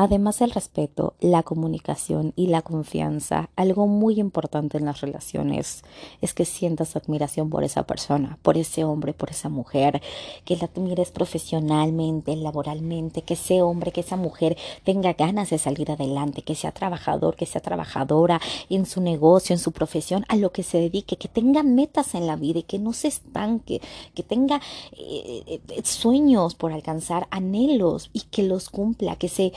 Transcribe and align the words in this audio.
Además 0.00 0.38
del 0.38 0.52
respeto, 0.52 1.14
la 1.18 1.42
comunicación 1.42 2.32
y 2.36 2.46
la 2.46 2.62
confianza, 2.62 3.50
algo 3.56 3.88
muy 3.88 4.20
importante 4.20 4.78
en 4.78 4.84
las 4.84 5.00
relaciones 5.00 5.82
es 6.20 6.34
que 6.34 6.44
sientas 6.44 6.94
admiración 6.94 7.50
por 7.50 7.64
esa 7.64 7.82
persona, 7.82 8.38
por 8.42 8.56
ese 8.56 8.84
hombre, 8.84 9.12
por 9.12 9.30
esa 9.30 9.48
mujer, 9.48 10.00
que 10.44 10.56
la 10.56 10.66
admires 10.66 11.10
profesionalmente, 11.10 12.36
laboralmente, 12.36 13.22
que 13.22 13.34
ese 13.34 13.60
hombre, 13.60 13.90
que 13.90 14.02
esa 14.02 14.14
mujer 14.14 14.56
tenga 14.84 15.14
ganas 15.14 15.50
de 15.50 15.58
salir 15.58 15.90
adelante, 15.90 16.42
que 16.42 16.54
sea 16.54 16.70
trabajador, 16.70 17.34
que 17.34 17.46
sea 17.46 17.60
trabajadora 17.60 18.40
en 18.70 18.86
su 18.86 19.00
negocio, 19.00 19.52
en 19.52 19.58
su 19.58 19.72
profesión, 19.72 20.24
a 20.28 20.36
lo 20.36 20.52
que 20.52 20.62
se 20.62 20.78
dedique, 20.78 21.16
que 21.16 21.26
tenga 21.26 21.64
metas 21.64 22.14
en 22.14 22.28
la 22.28 22.36
vida 22.36 22.60
y 22.60 22.62
que 22.62 22.78
no 22.78 22.92
se 22.92 23.08
estanque, 23.08 23.80
que 24.14 24.22
tenga 24.22 24.60
eh, 24.92 25.60
eh, 25.68 25.82
sueños 25.82 26.54
por 26.54 26.70
alcanzar, 26.70 27.26
anhelos 27.32 28.10
y 28.12 28.20
que 28.30 28.44
los 28.44 28.70
cumpla, 28.70 29.16
que 29.16 29.28
se 29.28 29.52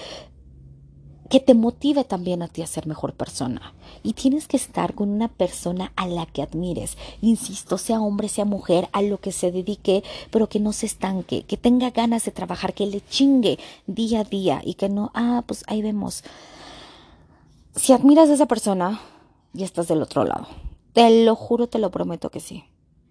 que 1.32 1.40
te 1.40 1.54
motive 1.54 2.04
también 2.04 2.44
a 2.44 2.50
ti 2.50 2.62
a 2.62 2.68
ser 2.68 2.88
mejor 2.88 3.14
persona. 3.14 3.74
Y 4.04 4.14
tienes 4.14 4.50
que 4.50 4.58
estar 4.58 4.94
con 4.94 5.10
una 5.10 5.30
persona 5.30 5.94
a 5.96 6.06
la 6.06 6.26
que 6.26 6.42
admires. 6.42 6.98
Insisto, 7.22 7.78
sea 7.78 8.02
hombre, 8.02 8.28
sea 8.28 8.44
mujer, 8.44 8.90
a 8.92 9.02
lo 9.02 9.18
que 9.18 9.32
se 9.32 9.50
dedique, 9.50 10.04
pero 10.30 10.50
que 10.50 10.60
no 10.60 10.74
se 10.74 10.88
estanque, 10.88 11.44
que 11.44 11.56
tenga 11.56 11.90
ganas 11.92 12.26
de 12.26 12.32
trabajar, 12.32 12.74
que 12.74 12.86
le 12.86 13.00
chingue 13.00 13.60
día 13.88 14.20
a 14.20 14.24
día 14.26 14.62
y 14.66 14.74
que 14.74 14.90
no, 14.90 15.10
ah, 15.14 15.42
pues 15.48 15.64
ahí 15.68 15.82
vemos. 15.82 16.26
Si 17.78 17.94
admiras 17.94 18.30
a 18.30 18.34
esa 18.34 18.48
persona, 18.48 19.00
ya 19.54 19.64
estás 19.64 19.88
del 19.88 20.02
otro 20.02 20.26
lado. 20.26 20.48
Te 20.92 21.24
lo 21.24 21.38
juro, 21.38 21.68
te 21.68 21.80
lo 21.80 21.92
prometo 21.92 22.30
que 22.30 22.42
sí. 22.42 22.66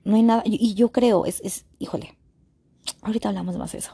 No 0.04 0.16
hay 0.16 0.22
nada, 0.22 0.42
y 0.44 0.74
yo 0.74 0.92
creo, 0.92 1.24
es, 1.24 1.40
es, 1.40 1.64
híjole, 1.78 2.18
ahorita 3.00 3.30
hablamos 3.30 3.56
más 3.56 3.72
de 3.72 3.78
eso. 3.78 3.92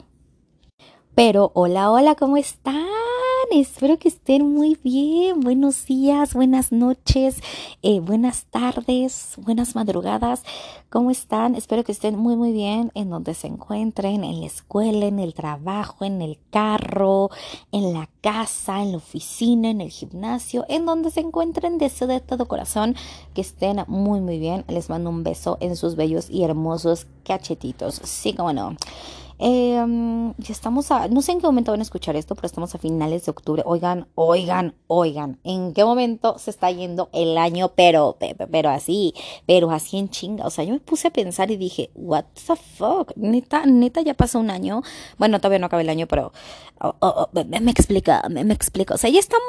Pero, 1.15 1.53
hola, 1.55 1.93
hola, 1.93 2.17
¿cómo 2.17 2.37
están? 2.37 3.06
Espero 3.53 3.97
que 3.97 4.09
estén 4.09 4.55
muy 4.55 4.77
bien. 4.83 5.41
Buenos 5.41 5.87
días, 5.87 6.35
buenas 6.35 6.73
noches, 6.73 7.41
eh, 7.83 8.01
buenas 8.01 8.47
tardes, 8.47 9.35
buenas 9.39 9.77
madrugadas. 9.77 10.43
¿Cómo 10.91 11.13
están? 11.13 11.55
Espero 11.55 11.85
que 11.85 11.93
estén 11.93 12.19
muy, 12.19 12.35
muy 12.35 12.53
bien 12.53 12.91
en 12.95 13.09
donde 13.09 13.35
se 13.35 13.47
encuentren, 13.47 14.25
en 14.25 14.41
la 14.41 14.47
escuela, 14.47 15.07
en 15.07 15.21
el 15.21 15.33
trabajo, 15.33 16.05
en 16.05 16.23
el 16.23 16.39
carro, 16.51 17.31
en 17.71 17.93
la 17.93 18.09
casa, 18.21 18.83
en 18.83 18.91
la 18.93 18.99
oficina, 18.99 19.71
en 19.71 19.81
el 19.81 19.91
gimnasio, 19.91 20.67
en 20.69 20.85
donde 20.85 21.13
se 21.13 21.21
encuentren. 21.21 21.79
Deseo 21.79 22.09
de 22.09 22.21
todo 22.21 22.49
corazón 22.49 22.97
que 23.33 23.43
estén 23.43 23.85
muy, 23.87 24.21
muy 24.21 24.39
bien. 24.39 24.65
Les 24.67 24.91
mando 24.91 25.09
un 25.09 25.23
beso 25.23 25.57
en 25.61 25.77
sus 25.77 25.95
bellos 25.95 26.29
y 26.31 26.43
hermosos 26.43 27.07
cachetitos. 27.25 28.01
Sí, 28.03 28.33
como 28.33 28.53
no. 28.53 28.77
Eh, 29.39 30.33
ya 30.39 30.53
estamos 30.53 30.91
a, 30.91 31.09
no 31.09 31.23
sé 31.23 31.33
en 31.33 31.41
qué 31.41 31.47
momento 31.47 31.71
van 31.71 31.81
a 31.81 31.83
escuchar 31.83 32.17
esto, 32.17 32.35
pero 32.35 32.47
estamos 32.47 32.75
a 32.75 32.79
finales 32.79 33.27
de 33.27 33.31
octubre. 33.31 33.63
Oigan, 33.67 34.07
oigan, 34.15 34.75
oigan, 34.87 35.39
¿en 35.45 35.73
qué 35.73 35.85
momento 35.85 36.39
se 36.39 36.51
está 36.51 36.71
yendo 36.71 37.11
el 37.13 37.37
año? 37.39 37.73
Pero, 37.75 38.17
pero, 38.51 38.71
así, 38.71 39.15
pero 39.47 39.71
así 39.71 39.99
en 39.99 40.09
chinga. 40.09 40.47
O 40.47 40.51
sea, 40.51 40.65
yo 40.65 40.73
me 40.73 40.81
puse 40.81 41.09
a 41.09 41.13
pensar 41.13 41.51
y 41.51 41.57
dije, 41.57 41.91
what 41.95 42.25
the 42.47 42.57
fuck, 42.57 43.13
neta, 43.17 43.67
neta, 43.67 44.01
ya 44.01 44.15
pasó 44.15 44.39
un 44.39 44.51
año. 44.51 44.83
Bueno, 45.19 45.39
todavía 45.39 45.59
no 45.59 45.67
acaba 45.67 45.83
el 45.83 45.91
año, 45.91 46.07
pero 46.07 46.33
oh, 46.81 46.95
oh, 47.01 47.29
oh, 47.33 47.45
me, 47.45 47.71
explica, 47.71 48.23
me, 48.31 48.45
me 48.45 48.55
explica. 48.55 48.95
O 48.95 48.99
sea, 48.99 49.11
ya 49.11 49.21
estamos 49.21 49.45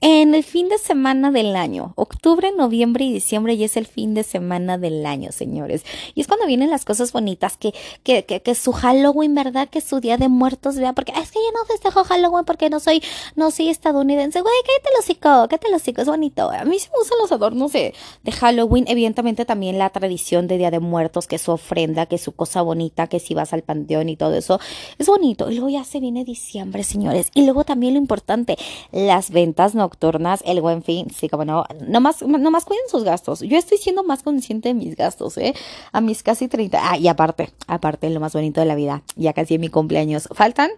en 0.00 0.34
el 0.34 0.44
fin 0.44 0.68
de 0.68 0.78
semana 0.78 1.30
del 1.30 1.56
año. 1.56 1.92
Octubre, 1.96 2.52
noviembre 2.56 3.04
y 3.04 3.12
diciembre 3.12 3.56
ya 3.56 3.66
es 3.66 3.76
el 3.76 3.86
fin 3.86 4.14
de 4.14 4.22
semana 4.22 4.78
del 4.78 5.04
año, 5.06 5.32
señores. 5.32 5.84
Y 6.14 6.20
es 6.20 6.28
cuando 6.28 6.46
vienen 6.46 6.70
las 6.70 6.84
cosas 6.84 7.12
bonitas, 7.12 7.56
que, 7.56 7.74
que, 8.02 8.24
que, 8.24 8.42
que 8.42 8.54
su 8.54 8.72
Halloween 8.72 9.31
verdad 9.34 9.68
que 9.68 9.80
su 9.80 10.00
día 10.00 10.16
de 10.16 10.28
muertos, 10.28 10.76
vea, 10.76 10.92
porque 10.92 11.12
es 11.12 11.30
que 11.30 11.38
yo 11.38 11.52
no 11.52 11.64
festejo 11.66 12.04
Halloween 12.04 12.44
porque 12.44 12.70
no 12.70 12.80
soy, 12.80 13.02
no 13.36 13.50
soy 13.50 13.68
estadounidense, 13.68 14.40
güey, 14.40 14.54
cállate 14.66 14.90
los 14.96 15.04
hocico, 15.04 15.48
cállate 15.48 15.70
los 15.70 15.82
hocico, 15.82 16.02
es 16.02 16.08
bonito. 16.08 16.50
A 16.50 16.64
mí 16.64 16.78
se 16.78 16.88
me 16.90 16.98
gustan 16.98 17.18
los 17.20 17.32
adornos 17.32 17.72
de, 17.72 17.94
de 18.22 18.32
Halloween, 18.32 18.84
evidentemente 18.88 19.44
también 19.44 19.78
la 19.78 19.90
tradición 19.90 20.46
de 20.46 20.58
Día 20.58 20.70
de 20.70 20.80
Muertos, 20.80 21.26
que 21.26 21.36
es 21.36 21.42
su 21.42 21.52
ofrenda, 21.52 22.06
que 22.06 22.16
es 22.16 22.22
su 22.22 22.32
cosa 22.32 22.62
bonita, 22.62 23.06
que 23.06 23.20
si 23.20 23.34
vas 23.34 23.52
al 23.52 23.62
panteón 23.62 24.08
y 24.08 24.16
todo 24.16 24.34
eso, 24.34 24.60
es 24.98 25.06
bonito. 25.06 25.50
Y 25.50 25.54
luego 25.54 25.68
ya 25.68 25.84
se 25.84 26.00
viene 26.00 26.24
diciembre, 26.24 26.84
señores. 26.84 27.28
Y 27.34 27.44
luego 27.44 27.64
también 27.64 27.94
lo 27.94 28.00
importante, 28.00 28.56
las 28.90 29.30
ventas 29.30 29.74
nocturnas, 29.74 30.42
el 30.44 30.60
buen 30.60 30.82
fin, 30.82 31.08
sí, 31.10 31.28
como 31.28 31.44
no, 31.44 31.64
nomás, 31.86 32.22
nomás 32.22 32.64
cuiden 32.64 32.88
sus 32.88 33.04
gastos. 33.04 33.40
Yo 33.40 33.56
estoy 33.56 33.78
siendo 33.78 34.04
más 34.04 34.22
consciente 34.22 34.68
de 34.68 34.74
mis 34.74 34.96
gastos, 34.96 35.38
¿eh? 35.38 35.54
A 35.92 36.00
mis 36.00 36.22
casi 36.22 36.48
30, 36.48 36.78
ah, 36.82 36.98
y 36.98 37.08
aparte, 37.08 37.50
aparte, 37.66 38.08
lo 38.10 38.20
más 38.20 38.32
bonito 38.32 38.60
de 38.60 38.66
la 38.66 38.74
vida, 38.74 39.02
ya 39.22 39.32
casi 39.32 39.54
en 39.54 39.60
mi 39.62 39.68
cumpleaños. 39.68 40.28
Faltan 40.32 40.70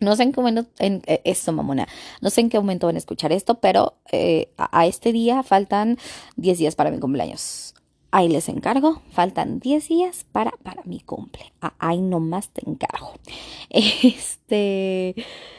no 0.00 0.16
sé 0.16 0.24
en 0.24 0.32
qué 0.32 0.40
momento, 0.40 0.66
en, 0.78 1.02
eh, 1.06 1.34
mamona, 1.52 1.88
no 2.20 2.30
sé 2.30 2.40
en 2.40 2.50
qué 2.50 2.58
momento 2.58 2.86
van 2.86 2.96
a 2.96 2.98
escuchar 2.98 3.32
esto, 3.32 3.56
pero 3.60 3.94
eh, 4.12 4.48
a, 4.58 4.86
este 4.86 5.12
día 5.12 5.42
faltan 5.42 5.98
10 6.36 6.58
días 6.58 6.74
para 6.74 6.90
mi 6.90 6.98
cumpleaños. 6.98 7.73
Ahí 8.16 8.28
les 8.28 8.48
encargo, 8.48 9.02
faltan 9.10 9.58
10 9.58 9.88
días 9.88 10.24
para, 10.30 10.52
para 10.62 10.84
mi 10.84 11.00
cumple. 11.00 11.52
Ah, 11.60 11.74
ahí 11.80 12.00
nomás 12.00 12.48
te 12.50 12.62
encargo. 12.64 13.12
Este, 13.70 15.16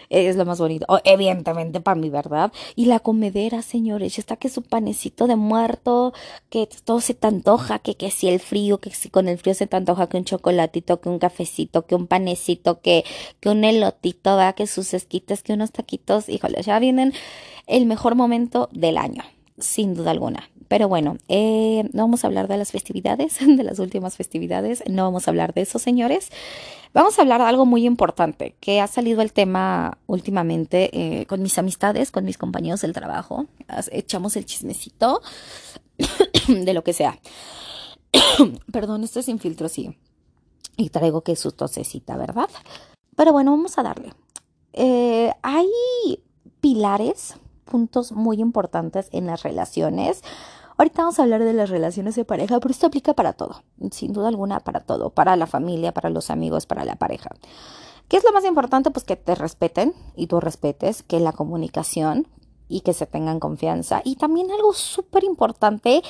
es 0.10 0.38
lo 0.38 0.46
más 0.46 0.60
bonito. 0.60 0.86
evidentemente 1.04 1.82
para 1.82 2.00
mí, 2.00 2.10
¿verdad? 2.10 2.54
Y 2.78 2.86
la 2.86 3.02
comedera, 3.02 3.62
señores, 3.62 4.16
ya 4.16 4.22
está 4.22 4.38
que 4.38 4.48
su 4.48 4.62
panecito 4.62 5.28
de 5.28 5.36
muerto, 5.36 6.14
que 6.50 6.70
todo 6.86 7.02
se 7.02 7.14
te 7.14 7.28
antoja, 7.28 7.80
que, 7.80 7.96
que 7.96 8.10
si 8.10 8.30
el 8.30 8.40
frío, 8.40 8.78
que 8.78 8.92
si 8.92 9.10
con 9.10 9.28
el 9.28 9.38
frío 9.38 9.54
se 9.54 9.68
te 9.68 9.76
antoja 9.76 10.08
que 10.08 10.16
un 10.16 10.24
chocolatito, 10.24 11.02
que 11.02 11.10
un 11.10 11.20
cafecito, 11.20 11.86
que 11.86 11.96
un 11.96 12.08
panecito, 12.08 12.80
que, 12.80 13.04
que 13.42 13.50
un 13.50 13.66
elotito, 13.66 14.40
que 14.56 14.66
sus 14.68 14.94
esquites, 14.94 15.44
que 15.44 15.52
unos 15.52 15.74
taquitos, 15.74 16.30
híjole, 16.30 16.62
ya 16.62 16.80
vienen 16.80 17.12
el 17.68 17.86
mejor 17.86 18.16
momento 18.16 18.70
del 18.72 18.98
año, 18.98 19.24
sin 19.58 19.94
duda 19.94 20.12
alguna. 20.12 20.50
Pero 20.68 20.88
bueno, 20.88 21.18
eh, 21.28 21.88
no 21.94 22.04
vamos 22.04 22.24
a 22.24 22.28
hablar 22.28 22.48
de 22.48 22.58
las 22.58 22.72
festividades, 22.72 23.38
de 23.46 23.64
las 23.64 23.80
últimas 23.80 24.16
festividades, 24.18 24.84
no 24.88 25.04
vamos 25.04 25.28
a 25.28 25.32
hablar 25.32 25.54
de 25.54 25.62
eso, 25.62 25.80
señores. 25.80 26.30
Vamos 26.94 27.20
a 27.20 27.24
hablar 27.24 27.42
de 27.42 27.48
algo 27.48 27.66
muy 27.66 27.86
importante, 27.86 28.56
que 28.62 28.80
ha 28.80 28.88
salido 28.88 29.22
el 29.22 29.34
tema 29.34 29.98
últimamente 30.08 30.90
eh, 30.94 31.26
con 31.26 31.42
mis 31.42 31.58
amistades, 31.58 32.10
con 32.10 32.24
mis 32.24 32.38
compañeros 32.38 32.82
del 32.82 32.94
trabajo. 32.94 33.48
Echamos 33.92 34.38
el 34.38 34.46
chismecito 34.46 35.22
de 36.48 36.74
lo 36.74 36.84
que 36.84 36.94
sea. 36.94 37.20
Perdón, 38.72 39.04
esto 39.04 39.20
es 39.20 39.26
sin 39.26 39.40
filtro, 39.40 39.68
sí. 39.68 39.98
Y 40.78 40.90
traigo 40.90 41.22
que 41.22 41.36
su 41.36 41.52
tosecita, 41.52 42.16
¿verdad? 42.18 42.50
Pero 43.16 43.34
bueno, 43.34 43.52
vamos 43.52 43.78
a 43.78 43.84
darle. 43.84 44.14
Eh, 44.74 45.32
hay 45.42 45.68
pilares, 46.62 47.36
puntos 47.66 48.12
muy 48.12 48.40
importantes 48.40 49.09
en 49.12 49.28
las 49.28 49.44
relaciones 49.44 50.24
Ahorita 50.78 51.03
vamos 51.03 51.20
a 51.20 51.24
hablar 51.24 51.42
de 51.42 51.53
las 51.53 51.70
relaciones 51.70 52.16
de 52.16 52.26
pareja, 52.26 52.59
pero 52.59 52.72
esto 52.72 52.88
aplica 52.88 53.14
para 53.14 53.31
todo, 53.31 53.64
sin 53.92 54.12
duda 54.12 54.28
alguna 54.28 54.59
para 54.59 54.81
todo, 54.81 55.09
para 55.09 55.38
la 55.38 55.48
familia, 55.48 55.94
para 55.94 56.09
los 56.09 56.30
amigos, 56.30 56.66
para 56.66 56.84
la 56.84 56.98
pareja. 56.98 57.30
¿Qué 58.09 58.18
es 58.18 58.25
lo 58.25 58.34
más 58.34 58.44
importante? 58.44 58.92
Pues 58.92 59.06
que 59.06 59.16
te 59.16 59.36
respeten 59.36 59.94
y 60.18 60.28
tú 60.28 60.42
respetes, 60.42 61.02
que 61.02 61.22
la 61.22 61.31
comunicación 61.31 62.28
y 62.68 62.81
que 62.81 62.94
se 62.94 63.06
tengan 63.06 63.40
confianza. 63.40 64.02
Y 64.04 64.18
también 64.18 64.52
algo 64.52 64.74
súper 64.74 65.24
importante 65.24 66.02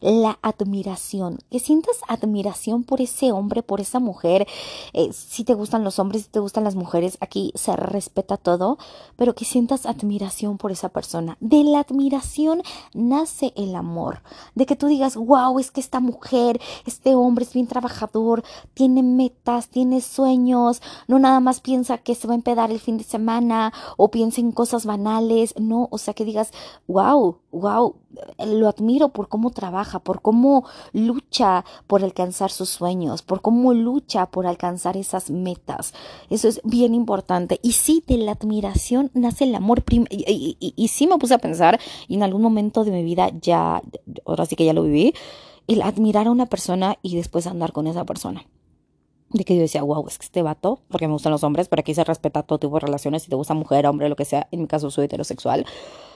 la 0.00 0.38
admiración, 0.42 1.38
que 1.50 1.60
sientas 1.60 1.96
admiración 2.08 2.84
por 2.84 3.00
ese 3.00 3.32
hombre, 3.32 3.62
por 3.62 3.80
esa 3.80 4.00
mujer, 4.00 4.46
eh, 4.92 5.12
si 5.12 5.44
te 5.44 5.54
gustan 5.54 5.84
los 5.84 5.98
hombres, 5.98 6.22
si 6.22 6.28
te 6.28 6.40
gustan 6.40 6.64
las 6.64 6.74
mujeres, 6.74 7.18
aquí 7.20 7.52
se 7.54 7.76
respeta 7.76 8.36
todo, 8.36 8.78
pero 9.16 9.34
que 9.34 9.44
sientas 9.44 9.86
admiración 9.86 10.58
por 10.58 10.72
esa 10.72 10.88
persona. 10.88 11.36
De 11.40 11.64
la 11.64 11.80
admiración 11.80 12.62
nace 12.94 13.52
el 13.56 13.74
amor, 13.74 14.22
de 14.54 14.66
que 14.66 14.76
tú 14.76 14.86
digas, 14.86 15.16
wow, 15.16 15.58
es 15.58 15.70
que 15.70 15.80
esta 15.80 16.00
mujer, 16.00 16.60
este 16.86 17.14
hombre 17.14 17.44
es 17.44 17.52
bien 17.52 17.66
trabajador, 17.66 18.42
tiene 18.74 19.02
metas, 19.02 19.68
tiene 19.68 20.00
sueños, 20.00 20.82
no 21.08 21.18
nada 21.18 21.40
más 21.40 21.60
piensa 21.60 21.98
que 21.98 22.14
se 22.14 22.26
va 22.26 22.34
a 22.34 22.36
empedar 22.36 22.70
el 22.70 22.80
fin 22.80 22.96
de 22.96 23.04
semana 23.04 23.72
o 23.96 24.10
piensa 24.10 24.40
en 24.40 24.52
cosas 24.52 24.86
banales, 24.86 25.54
no, 25.58 25.88
o 25.90 25.98
sea 25.98 26.14
que 26.14 26.24
digas, 26.24 26.52
wow, 26.86 27.38
wow, 27.52 27.96
lo 28.46 28.68
admiro 28.68 29.10
por 29.10 29.28
cómo 29.28 29.50
trabaja, 29.50 29.89
por 29.98 30.22
cómo 30.22 30.64
lucha 30.92 31.64
por 31.86 32.04
alcanzar 32.04 32.50
sus 32.50 32.68
sueños, 32.68 33.22
por 33.22 33.42
cómo 33.42 33.74
lucha 33.74 34.26
por 34.26 34.46
alcanzar 34.46 34.96
esas 34.96 35.30
metas. 35.30 35.92
Eso 36.30 36.48
es 36.48 36.60
bien 36.64 36.94
importante. 36.94 37.58
Y 37.62 37.72
sí, 37.72 38.04
de 38.06 38.16
la 38.18 38.32
admiración 38.32 39.10
nace 39.14 39.44
el 39.44 39.54
amor. 39.54 39.82
Y, 39.90 40.56
y, 40.58 40.88
sí 40.88 41.06
me 41.06 41.18
puse 41.18 41.34
a 41.34 41.38
pensar, 41.38 41.80
y 42.08 42.14
en 42.14 42.22
algún 42.22 42.42
momento 42.42 42.84
de 42.84 42.92
mi 42.92 43.02
vida 43.02 43.30
ya, 43.40 43.82
ahora 44.24 44.46
sí 44.46 44.56
que 44.56 44.64
ya 44.64 44.72
lo 44.72 44.82
viví, 44.84 45.14
el 45.66 45.82
admirar 45.82 46.26
a 46.26 46.30
una 46.30 46.46
persona 46.46 46.98
y 47.02 47.16
después 47.16 47.46
andar 47.46 47.72
con 47.72 47.86
esa 47.86 48.04
persona 48.04 48.44
de 49.30 49.44
que 49.44 49.54
yo 49.54 49.62
decía, 49.62 49.82
wow, 49.82 50.06
es 50.08 50.18
que 50.18 50.24
este 50.24 50.42
vato, 50.42 50.80
porque 50.88 51.06
me 51.06 51.12
gustan 51.12 51.32
los 51.32 51.44
hombres, 51.44 51.68
pero 51.68 51.80
aquí 51.80 51.94
se 51.94 52.04
respeta 52.04 52.42
todo 52.42 52.58
tipo 52.58 52.74
de 52.74 52.80
relaciones, 52.80 53.22
si 53.22 53.30
te 53.30 53.36
gusta 53.36 53.54
mujer, 53.54 53.86
hombre, 53.86 54.08
lo 54.08 54.16
que 54.16 54.24
sea, 54.24 54.48
en 54.50 54.62
mi 54.62 54.66
caso 54.66 54.90
soy 54.90 55.04
heterosexual, 55.04 55.66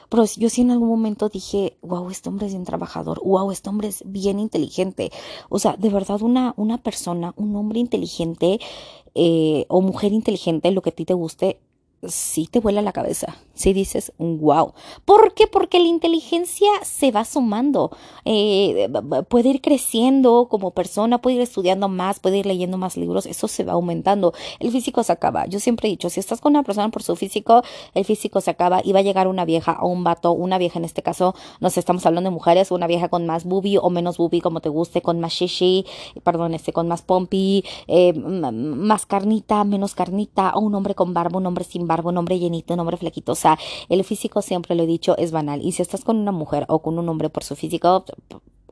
pero 0.08 0.24
yo 0.24 0.48
sí 0.48 0.62
en 0.62 0.70
algún 0.70 0.88
momento 0.88 1.28
dije, 1.28 1.76
wow, 1.82 2.10
este 2.10 2.28
hombre 2.28 2.46
es 2.46 2.52
bien 2.52 2.64
trabajador, 2.64 3.20
wow, 3.24 3.50
este 3.50 3.68
hombre 3.68 3.88
es 3.88 4.02
bien 4.06 4.38
inteligente. 4.38 5.10
O 5.48 5.58
sea, 5.58 5.76
de 5.76 5.90
verdad 5.90 6.22
una, 6.22 6.54
una 6.56 6.78
persona, 6.78 7.34
un 7.36 7.54
hombre 7.56 7.80
inteligente 7.80 8.60
eh, 9.14 9.66
o 9.68 9.80
mujer 9.80 10.12
inteligente, 10.12 10.70
lo 10.70 10.82
que 10.82 10.90
a 10.90 10.94
ti 10.94 11.04
te 11.04 11.14
guste, 11.14 11.58
sí 12.08 12.46
te 12.50 12.60
vuela 12.60 12.82
la 12.82 12.92
cabeza. 12.92 13.36
Si 13.54 13.72
dices, 13.72 14.12
wow. 14.18 14.72
¿Por 15.04 15.34
qué? 15.34 15.46
Porque 15.46 15.78
la 15.78 15.86
inteligencia 15.86 16.68
se 16.82 17.12
va 17.12 17.24
sumando. 17.24 17.90
Eh, 18.24 18.88
puede 19.28 19.50
ir 19.50 19.60
creciendo 19.60 20.48
como 20.50 20.72
persona, 20.72 21.20
puede 21.20 21.36
ir 21.36 21.42
estudiando 21.42 21.88
más, 21.88 22.18
puede 22.18 22.38
ir 22.38 22.46
leyendo 22.46 22.78
más 22.78 22.96
libros. 22.96 23.26
Eso 23.26 23.46
se 23.46 23.62
va 23.62 23.74
aumentando. 23.74 24.34
El 24.58 24.72
físico 24.72 25.02
se 25.04 25.12
acaba. 25.12 25.46
Yo 25.46 25.60
siempre 25.60 25.88
he 25.88 25.90
dicho, 25.90 26.10
si 26.10 26.18
estás 26.20 26.40
con 26.40 26.52
una 26.52 26.64
persona 26.64 26.88
por 26.90 27.02
su 27.02 27.14
físico, 27.14 27.62
el 27.94 28.04
físico 28.04 28.40
se 28.40 28.50
acaba 28.50 28.80
y 28.84 28.92
va 28.92 28.98
a 29.00 29.02
llegar 29.02 29.28
una 29.28 29.44
vieja 29.44 29.78
o 29.80 29.88
un 29.88 30.02
vato, 30.02 30.32
una 30.32 30.58
vieja 30.58 30.78
en 30.78 30.84
este 30.84 31.02
caso, 31.02 31.34
no 31.60 31.70
sé, 31.70 31.80
estamos 31.80 32.04
hablando 32.06 32.30
de 32.30 32.34
mujeres, 32.34 32.70
una 32.70 32.86
vieja 32.86 33.08
con 33.08 33.26
más 33.26 33.44
boobie 33.44 33.78
o 33.78 33.88
menos 33.90 34.18
boobie, 34.18 34.40
como 34.40 34.60
te 34.60 34.68
guste, 34.68 35.00
con 35.00 35.20
más 35.20 35.32
shishi, 35.32 35.86
perdón, 36.22 36.54
este, 36.54 36.72
con 36.72 36.88
más 36.88 37.02
pompi, 37.02 37.64
eh, 37.86 38.12
más 38.14 39.06
carnita, 39.06 39.62
menos 39.64 39.94
carnita, 39.94 40.52
o 40.54 40.60
un 40.60 40.74
hombre 40.74 40.94
con 40.94 41.14
barba, 41.14 41.38
un 41.38 41.46
hombre 41.46 41.64
sin 41.64 41.86
barba, 41.86 41.93
un 42.02 42.16
hombre 42.16 42.38
llenito, 42.38 42.74
un 42.74 42.80
hombre 42.80 42.96
flequito. 42.96 43.32
O 43.32 43.36
sea, 43.36 43.58
el 43.88 44.02
físico 44.04 44.42
siempre 44.42 44.74
lo 44.74 44.82
he 44.82 44.86
dicho 44.86 45.16
es 45.18 45.32
banal. 45.32 45.62
Y 45.62 45.72
si 45.72 45.82
estás 45.82 46.04
con 46.04 46.16
una 46.16 46.32
mujer 46.32 46.64
o 46.68 46.80
con 46.80 46.98
un 46.98 47.08
hombre 47.08 47.30
por 47.30 47.44
su 47.44 47.56
físico, 47.56 48.04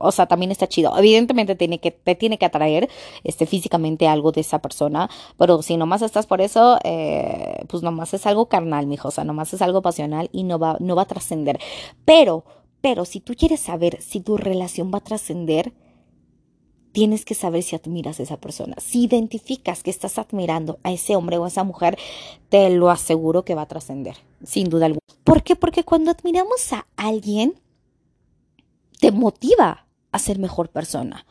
o 0.03 0.11
sea, 0.11 0.25
también 0.25 0.51
está 0.51 0.67
chido. 0.67 0.97
Evidentemente 0.97 1.55
tiene 1.55 1.79
que, 1.79 1.91
te 1.91 2.15
tiene 2.15 2.37
que 2.37 2.45
atraer 2.45 2.89
este, 3.23 3.45
físicamente 3.45 4.07
algo 4.07 4.31
de 4.31 4.41
esa 4.41 4.59
persona, 4.59 5.09
pero 5.37 5.61
si 5.61 5.77
nomás 5.77 6.01
estás 6.01 6.27
por 6.27 6.41
eso, 6.41 6.77
eh, 6.83 7.63
pues 7.67 7.83
nomás 7.83 8.13
es 8.13 8.25
algo 8.25 8.47
carnal, 8.47 8.87
mijo, 8.87 9.07
o 9.07 9.11
sea, 9.11 9.23
nomás 9.23 9.53
es 9.53 9.61
algo 9.61 9.81
pasional 9.81 10.29
y 10.31 10.43
no 10.43 10.59
va, 10.59 10.77
no 10.79 10.95
va 10.95 11.03
a 11.03 11.07
trascender. 11.07 11.59
Pero, 12.05 12.43
pero 12.81 13.05
si 13.05 13.19
tú 13.19 13.33
quieres 13.37 13.61
saber 13.61 14.01
si 14.01 14.19
tu 14.19 14.37
relación 14.37 14.91
va 14.93 14.97
a 14.97 15.03
trascender, 15.03 15.73
tienes 16.93 17.25
que 17.25 17.33
saber 17.33 17.63
si 17.63 17.75
admiras 17.75 18.19
a 18.19 18.23
esa 18.23 18.37
persona. 18.37 18.75
Si 18.79 19.03
identificas 19.03 19.83
que 19.83 19.89
estás 19.89 20.17
admirando 20.17 20.79
a 20.83 20.91
ese 20.91 21.15
hombre 21.15 21.37
o 21.37 21.43
a 21.43 21.49
esa 21.49 21.63
mujer, 21.63 21.97
te 22.49 22.69
lo 22.69 22.89
aseguro 22.89 23.43
que 23.43 23.55
va 23.55 23.63
a 23.63 23.67
trascender, 23.67 24.15
sin 24.45 24.69
duda 24.69 24.85
alguna. 24.85 25.01
¿Por 25.23 25.43
qué? 25.43 25.55
Porque 25.55 25.83
cuando 25.83 26.11
admiramos 26.11 26.71
a 26.71 26.85
alguien, 26.95 27.55
te 28.99 29.11
motiva 29.11 29.87
a 30.11 30.19
ser 30.19 30.39
mejor 30.39 30.69
persona, 30.69 31.25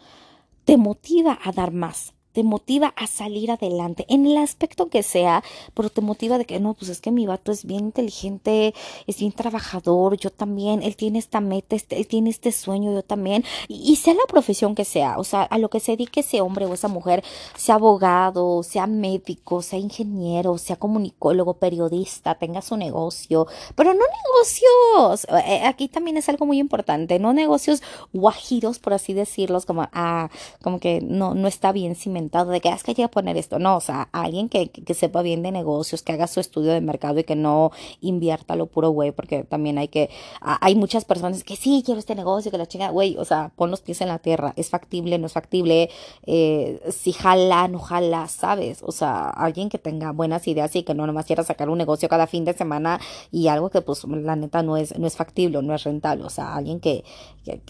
te 0.64 0.76
motiva 0.76 1.38
a 1.42 1.52
dar 1.52 1.72
más, 1.72 2.11
te 2.32 2.42
motiva 2.42 2.94
a 2.96 3.06
salir 3.06 3.50
adelante 3.50 4.06
en 4.08 4.26
el 4.26 4.36
aspecto 4.36 4.88
que 4.88 5.02
sea, 5.02 5.42
pero 5.74 5.90
te 5.90 6.00
motiva 6.00 6.38
de 6.38 6.44
que 6.44 6.60
no, 6.60 6.74
pues 6.74 6.90
es 6.90 7.00
que 7.00 7.10
mi 7.10 7.26
vato 7.26 7.52
es 7.52 7.64
bien 7.64 7.80
inteligente, 7.86 8.74
es 9.06 9.18
bien 9.18 9.32
trabajador, 9.32 10.16
yo 10.16 10.30
también, 10.30 10.82
él 10.82 10.96
tiene 10.96 11.18
esta 11.18 11.40
meta, 11.40 11.76
este, 11.76 11.98
él 11.98 12.06
tiene 12.06 12.30
este 12.30 12.52
sueño, 12.52 12.92
yo 12.92 13.02
también, 13.02 13.44
y, 13.68 13.96
sea 13.96 14.14
la 14.14 14.26
profesión 14.26 14.74
que 14.74 14.84
sea, 14.84 15.18
o 15.18 15.24
sea, 15.24 15.42
a 15.42 15.58
lo 15.58 15.68
que 15.68 15.80
se 15.80 15.92
dedique 15.92 16.20
ese 16.20 16.40
hombre 16.40 16.66
o 16.66 16.74
esa 16.74 16.88
mujer, 16.88 17.22
sea 17.56 17.76
abogado, 17.76 18.62
sea 18.62 18.86
médico, 18.86 19.62
sea 19.62 19.78
ingeniero, 19.78 20.58
sea 20.58 20.76
comunicólogo, 20.76 21.54
periodista, 21.54 22.34
tenga 22.34 22.62
su 22.62 22.76
negocio, 22.76 23.46
pero 23.74 23.94
no 23.94 24.04
negocios, 24.24 25.26
eh, 25.46 25.62
aquí 25.64 25.88
también 25.88 26.16
es 26.16 26.28
algo 26.28 26.46
muy 26.46 26.58
importante, 26.58 27.18
no 27.18 27.32
negocios 27.32 27.82
guajiros, 28.12 28.78
por 28.78 28.94
así 28.94 29.12
decirlos, 29.12 29.66
como, 29.66 29.88
ah, 29.92 30.30
como 30.62 30.80
que 30.80 31.00
no, 31.02 31.34
no 31.34 31.48
está 31.48 31.72
bien 31.72 31.94
si 31.94 32.08
me 32.08 32.21
de 32.30 32.60
que 32.60 32.68
ah, 32.68 32.74
es 32.74 32.82
que 32.82 32.94
que 32.94 33.08
poner 33.08 33.36
esto. 33.36 33.58
No, 33.58 33.76
o 33.76 33.80
sea, 33.80 34.08
alguien 34.12 34.48
que, 34.48 34.70
que, 34.70 34.94
sepa 34.94 35.22
bien 35.22 35.42
de 35.42 35.52
negocios, 35.52 36.02
que 36.02 36.12
haga 36.12 36.26
su 36.26 36.40
estudio 36.40 36.72
de 36.72 36.80
mercado 36.80 37.18
y 37.20 37.24
que 37.24 37.36
no 37.36 37.72
invierta 38.00 38.56
lo 38.56 38.66
puro 38.66 38.90
güey, 38.90 39.12
porque 39.12 39.44
también 39.44 39.78
hay 39.78 39.88
que, 39.88 40.10
hay 40.40 40.74
muchas 40.74 41.04
personas 41.04 41.44
que 41.44 41.56
sí, 41.56 41.82
quiero 41.84 41.98
este 41.98 42.14
negocio, 42.14 42.50
que 42.50 42.58
la 42.58 42.66
chinga, 42.66 42.90
güey, 42.90 43.16
o 43.16 43.24
sea, 43.24 43.52
pon 43.56 43.70
los 43.70 43.80
pies 43.80 44.00
en 44.00 44.08
la 44.08 44.18
tierra, 44.18 44.52
es 44.56 44.70
factible, 44.70 45.18
no 45.18 45.26
es 45.26 45.32
factible, 45.32 45.90
eh, 46.26 46.80
si 46.90 47.12
jala, 47.12 47.68
no 47.68 47.78
jala, 47.78 48.28
¿sabes? 48.28 48.82
O 48.82 48.92
sea, 48.92 49.30
alguien 49.30 49.68
que 49.68 49.78
tenga 49.78 50.12
buenas 50.12 50.46
ideas 50.48 50.74
y 50.76 50.82
que 50.82 50.94
no 50.94 51.06
nomás 51.06 51.26
quiera 51.26 51.42
sacar 51.44 51.70
un 51.70 51.78
negocio 51.78 52.08
cada 52.08 52.26
fin 52.26 52.44
de 52.44 52.54
semana 52.54 53.00
y 53.30 53.48
algo 53.48 53.70
que 53.70 53.80
pues 53.80 54.04
la 54.04 54.36
neta 54.36 54.62
no 54.62 54.76
es, 54.76 54.98
no 54.98 55.06
es 55.06 55.16
factible, 55.16 55.62
no 55.62 55.74
es 55.74 55.84
rentable, 55.84 56.24
o 56.24 56.30
sea, 56.30 56.54
alguien 56.54 56.80
que, 56.80 57.04
que 57.44 57.62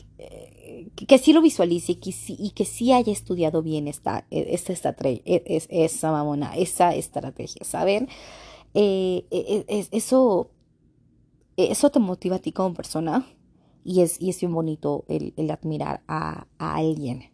sí 1.18 1.32
lo 1.32 1.42
visualice 1.42 1.92
y 1.92 1.94
que 1.96 2.12
sí, 2.12 2.36
y 2.38 2.50
que 2.50 2.64
sí 2.64 2.92
haya 2.92 3.12
estudiado 3.12 3.62
bien 3.62 3.88
esta, 3.88 4.26
e, 4.30 4.54
esta, 4.54 4.72
esta, 4.72 4.94
e, 5.02 5.66
esa 5.70 6.12
mamona, 6.12 6.56
esa 6.56 6.94
estrategia, 6.94 7.64
¿saben? 7.64 8.08
Eh, 8.74 9.24
e, 9.30 9.88
eso, 9.90 10.50
eso 11.56 11.90
te 11.90 11.98
motiva 11.98 12.36
a 12.36 12.38
ti 12.40 12.52
como 12.52 12.74
persona 12.74 13.26
y 13.84 14.00
es, 14.02 14.20
y 14.20 14.30
es 14.30 14.40
bien 14.40 14.52
bonito 14.52 15.04
el, 15.08 15.34
el 15.36 15.50
admirar 15.50 16.02
a, 16.06 16.46
a 16.58 16.76
alguien 16.76 17.31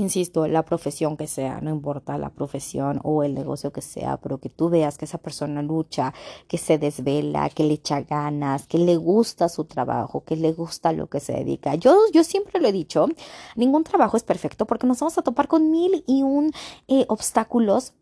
insisto, 0.00 0.46
la 0.46 0.64
profesión 0.64 1.16
que 1.16 1.26
sea, 1.26 1.60
no 1.60 1.70
importa 1.70 2.18
la 2.18 2.30
profesión 2.30 3.00
o 3.04 3.22
el 3.22 3.34
negocio 3.34 3.72
que 3.72 3.82
sea, 3.82 4.16
pero 4.16 4.38
que 4.38 4.48
tú 4.48 4.68
veas 4.68 4.98
que 4.98 5.04
esa 5.04 5.18
persona 5.18 5.62
lucha, 5.62 6.14
que 6.48 6.58
se 6.58 6.78
desvela, 6.78 7.50
que 7.50 7.64
le 7.64 7.74
echa 7.74 8.00
ganas, 8.00 8.66
que 8.66 8.78
le 8.78 8.96
gusta 8.96 9.48
su 9.48 9.64
trabajo, 9.64 10.24
que 10.24 10.36
le 10.36 10.52
gusta 10.52 10.92
lo 10.92 11.08
que 11.08 11.20
se 11.20 11.32
dedica. 11.32 11.74
Yo, 11.74 11.96
yo 12.12 12.24
siempre 12.24 12.60
lo 12.60 12.68
he 12.68 12.72
dicho, 12.72 13.06
ningún 13.56 13.84
trabajo 13.84 14.16
es 14.16 14.22
perfecto 14.22 14.66
porque 14.66 14.86
nos 14.86 15.00
vamos 15.00 15.18
a 15.18 15.22
topar 15.22 15.48
con 15.48 15.70
mil 15.70 16.04
y 16.06 16.22
un 16.22 16.52
eh, 16.88 17.04
obstáculos 17.08 17.92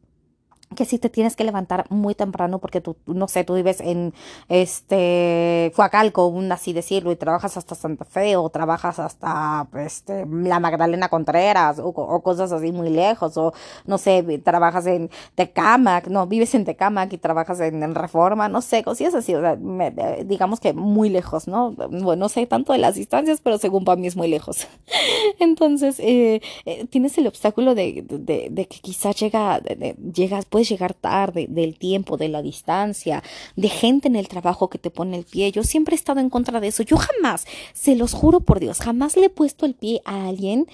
que 0.76 0.84
si 0.84 0.98
te 0.98 1.08
tienes 1.08 1.34
que 1.34 1.44
levantar 1.44 1.86
muy 1.88 2.14
temprano 2.14 2.58
porque 2.58 2.80
tú, 2.80 2.96
no 3.06 3.28
sé, 3.28 3.44
tú 3.44 3.54
vives 3.54 3.80
en 3.80 4.12
este 4.48 5.72
Fuacalco, 5.74 6.26
un 6.26 6.50
así 6.52 6.72
decirlo, 6.72 7.10
y 7.10 7.16
trabajas 7.16 7.56
hasta 7.56 7.74
Santa 7.74 8.04
Fe 8.04 8.36
o 8.36 8.48
trabajas 8.50 8.98
hasta 8.98 9.66
este, 9.78 10.26
la 10.26 10.60
Magdalena 10.60 11.08
Contreras 11.08 11.78
o, 11.82 11.92
cosas 12.22 12.52
así 12.52 12.72
muy 12.72 12.90
lejos 12.90 13.36
o 13.36 13.52
no 13.86 13.98
sé, 13.98 14.22
trabajas 14.44 14.86
en 14.86 15.10
Tecamac, 15.34 16.08
no, 16.08 16.26
vives 16.26 16.54
en 16.54 16.64
Tecamac 16.64 17.12
y 17.12 17.18
trabajas 17.18 17.60
en, 17.60 17.88
Reforma, 17.94 18.48
no 18.48 18.60
sé, 18.60 18.82
cosas 18.84 19.14
así, 19.14 19.34
o 19.34 19.40
sea, 19.40 19.56
digamos 20.24 20.60
que 20.60 20.72
muy 20.72 21.08
lejos, 21.08 21.48
¿no? 21.48 21.72
Bueno, 21.72 22.16
no 22.16 22.28
sé 22.28 22.46
tanto 22.46 22.72
de 22.72 22.78
las 22.78 22.96
distancias, 22.96 23.40
pero 23.42 23.58
según 23.58 23.84
para 23.84 23.98
mí 23.98 24.06
es 24.06 24.16
muy 24.16 24.28
lejos. 24.28 24.66
Entonces, 25.38 25.98
eh, 26.00 26.40
eh, 26.66 26.86
tienes 26.86 27.16
el 27.16 27.26
obstáculo 27.26 27.74
de, 27.74 28.04
de, 28.06 28.48
de 28.50 28.66
que 28.66 28.80
quizás 28.80 29.16
llega, 29.16 29.60
llegas, 30.12 30.44
puedes 30.58 30.70
llegar 30.70 30.92
tarde, 30.92 31.46
del 31.48 31.78
tiempo, 31.78 32.16
de 32.16 32.28
la 32.28 32.42
distancia, 32.42 33.22
de 33.54 33.68
gente 33.68 34.08
en 34.08 34.16
el 34.16 34.26
trabajo 34.26 34.68
que 34.68 34.78
te 34.78 34.90
pone 34.90 35.16
el 35.16 35.22
pie. 35.22 35.52
Yo 35.52 35.62
siempre 35.62 35.94
he 35.94 35.96
estado 35.96 36.18
en 36.18 36.30
contra 36.30 36.58
de 36.58 36.66
eso. 36.66 36.82
Yo 36.82 36.96
jamás, 36.96 37.46
se 37.74 37.94
los 37.94 38.12
juro 38.12 38.40
por 38.40 38.58
Dios, 38.58 38.80
jamás 38.80 39.16
le 39.16 39.26
he 39.26 39.30
puesto 39.30 39.66
el 39.66 39.74
pie 39.74 40.02
a 40.04 40.26
alguien 40.26 40.66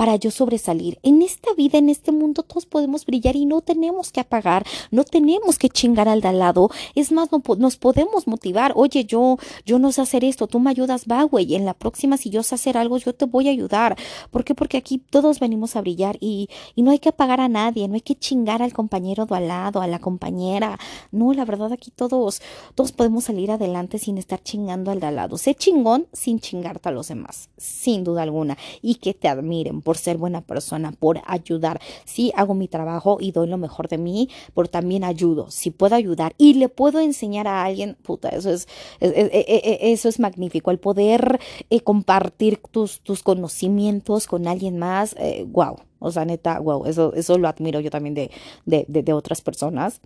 para 0.00 0.16
yo 0.16 0.30
sobresalir. 0.30 0.98
En 1.02 1.20
esta 1.20 1.52
vida, 1.52 1.76
en 1.76 1.90
este 1.90 2.10
mundo, 2.10 2.42
todos 2.42 2.64
podemos 2.64 3.04
brillar 3.04 3.36
y 3.36 3.44
no 3.44 3.60
tenemos 3.60 4.12
que 4.12 4.20
apagar, 4.20 4.64
no 4.90 5.04
tenemos 5.04 5.58
que 5.58 5.68
chingar 5.68 6.08
al 6.08 6.22
de 6.22 6.28
al 6.28 6.38
lado. 6.38 6.70
Es 6.94 7.12
más, 7.12 7.30
no, 7.30 7.42
nos 7.58 7.76
podemos 7.76 8.26
motivar. 8.26 8.72
Oye, 8.76 9.04
yo, 9.04 9.36
yo 9.66 9.78
no 9.78 9.92
sé 9.92 10.00
hacer 10.00 10.24
esto, 10.24 10.46
tú 10.46 10.58
me 10.58 10.70
ayudas, 10.70 11.04
va, 11.04 11.22
güey. 11.24 11.54
En 11.54 11.66
la 11.66 11.74
próxima, 11.74 12.16
si 12.16 12.30
yo 12.30 12.42
sé 12.42 12.54
hacer 12.54 12.78
algo, 12.78 12.96
yo 12.96 13.14
te 13.14 13.26
voy 13.26 13.48
a 13.48 13.50
ayudar. 13.50 13.94
¿Por 14.30 14.42
qué? 14.42 14.54
Porque 14.54 14.78
aquí 14.78 14.96
todos 14.96 15.38
venimos 15.38 15.76
a 15.76 15.82
brillar 15.82 16.16
y, 16.18 16.48
y 16.74 16.80
no 16.80 16.92
hay 16.92 16.98
que 16.98 17.10
apagar 17.10 17.42
a 17.42 17.50
nadie, 17.50 17.86
no 17.86 17.92
hay 17.92 18.00
que 18.00 18.14
chingar 18.14 18.62
al 18.62 18.72
compañero 18.72 19.26
de 19.26 19.36
al 19.36 19.48
lado, 19.48 19.82
a 19.82 19.86
la 19.86 19.98
compañera. 19.98 20.78
No, 21.12 21.34
la 21.34 21.44
verdad, 21.44 21.74
aquí 21.74 21.90
todos, 21.90 22.40
todos 22.74 22.92
podemos 22.92 23.24
salir 23.24 23.50
adelante 23.50 23.98
sin 23.98 24.16
estar 24.16 24.42
chingando 24.42 24.92
al 24.92 25.00
de 25.00 25.08
al 25.08 25.16
lado. 25.16 25.36
Sé 25.36 25.54
chingón 25.54 26.06
sin 26.14 26.40
chingarte 26.40 26.88
a 26.88 26.92
los 26.92 27.08
demás, 27.08 27.50
sin 27.58 28.02
duda 28.02 28.22
alguna. 28.22 28.56
Y 28.80 28.94
que 28.94 29.12
te 29.12 29.28
admiren 29.28 29.82
por 29.90 29.98
ser 29.98 30.18
buena 30.18 30.40
persona, 30.40 30.92
por 30.92 31.20
ayudar. 31.26 31.80
Sí, 32.04 32.30
hago 32.36 32.54
mi 32.54 32.68
trabajo 32.68 33.16
y 33.18 33.32
doy 33.32 33.48
lo 33.48 33.58
mejor 33.58 33.88
de 33.88 33.98
mí, 33.98 34.28
pero 34.54 34.68
también 34.68 35.02
ayudo. 35.02 35.50
Si 35.50 35.72
puedo 35.72 35.96
ayudar 35.96 36.32
y 36.38 36.54
le 36.54 36.68
puedo 36.68 37.00
enseñar 37.00 37.48
a 37.48 37.64
alguien, 37.64 37.96
puta, 38.00 38.28
eso 38.28 38.52
es, 38.52 38.68
e, 39.00 39.08
e, 39.08 39.88
e, 39.90 39.92
es 39.92 40.20
magnífico. 40.20 40.70
El 40.70 40.78
poder 40.78 41.40
eh, 41.70 41.80
compartir 41.80 42.62
tus, 42.70 43.00
tus 43.00 43.24
conocimientos 43.24 44.28
con 44.28 44.46
alguien 44.46 44.78
más, 44.78 45.16
wow. 45.48 45.74
Eh, 45.74 45.84
o 45.98 46.12
sea, 46.12 46.24
neta, 46.24 46.60
wow, 46.60 46.86
eso, 46.86 47.12
eso 47.14 47.36
lo 47.36 47.48
admiro 47.48 47.80
yo 47.80 47.90
también 47.90 48.14
de, 48.14 48.30
de, 48.66 48.86
de 48.86 49.12
otras 49.12 49.40
personas. 49.40 50.00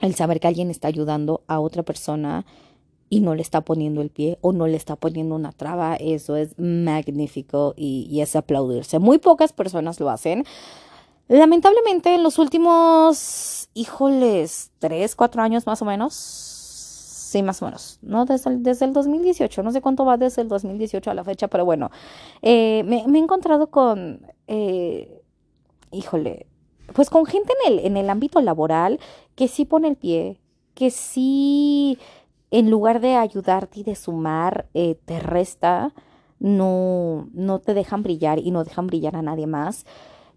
El 0.00 0.14
saber 0.14 0.40
que 0.40 0.48
alguien 0.48 0.70
está 0.70 0.88
ayudando 0.88 1.42
a 1.48 1.60
otra 1.60 1.82
persona 1.82 2.46
y 3.08 3.20
no 3.20 3.34
le 3.34 3.42
está 3.42 3.60
poniendo 3.60 4.02
el 4.02 4.10
pie 4.10 4.38
o 4.40 4.52
no 4.52 4.66
le 4.66 4.76
está 4.76 4.96
poniendo 4.96 5.34
una 5.34 5.52
traba, 5.52 5.96
eso 5.96 6.36
es 6.36 6.58
magnífico 6.58 7.74
y, 7.76 8.20
es 8.20 8.34
aplaudirse. 8.34 8.98
Muy 8.98 9.18
pocas 9.18 9.52
personas 9.52 10.00
lo 10.00 10.10
hacen. 10.10 10.44
Lamentablemente 11.28 12.14
en 12.14 12.22
los 12.22 12.38
últimos, 12.38 13.68
híjoles, 13.74 14.70
tres, 14.78 15.16
cuatro 15.16 15.42
años 15.42 15.66
más 15.66 15.82
o 15.82 15.84
menos, 15.84 16.14
sí, 16.14 17.42
más 17.42 17.62
o 17.62 17.66
menos, 17.66 17.98
¿no? 18.02 18.24
Desde 18.24 18.50
el, 18.50 18.62
desde 18.62 18.86
el 18.86 18.92
2018, 18.92 19.62
no 19.62 19.72
sé 19.72 19.80
cuánto 19.80 20.04
va 20.04 20.16
desde 20.16 20.42
el 20.42 20.48
2018 20.48 21.10
a 21.10 21.14
la 21.14 21.24
fecha, 21.24 21.48
pero 21.48 21.64
bueno, 21.64 21.90
eh, 22.42 22.82
me, 22.84 22.98
he 22.98 23.18
encontrado 23.18 23.68
con, 23.70 24.20
eh, 24.46 25.22
híjole, 25.90 26.46
pues 26.92 27.10
con 27.10 27.26
gente 27.26 27.52
en 27.64 27.72
el, 27.72 27.86
en 27.86 27.96
el 27.96 28.08
ámbito 28.08 28.40
laboral 28.40 29.00
que 29.34 29.48
sí 29.48 29.64
pone 29.64 29.88
el 29.88 29.96
pie, 29.96 30.38
que 30.74 30.92
sí 30.92 31.98
en 32.50 32.70
lugar 32.70 33.00
de 33.00 33.16
ayudarte 33.16 33.80
y 33.80 33.84
de 33.84 33.94
sumar, 33.94 34.66
eh, 34.74 34.96
te 35.04 35.18
resta, 35.20 35.92
no, 36.38 37.28
no 37.32 37.58
te 37.58 37.74
dejan 37.74 38.02
brillar 38.02 38.38
y 38.38 38.50
no 38.50 38.64
dejan 38.64 38.86
brillar 38.86 39.16
a 39.16 39.22
nadie 39.22 39.46
más. 39.46 39.84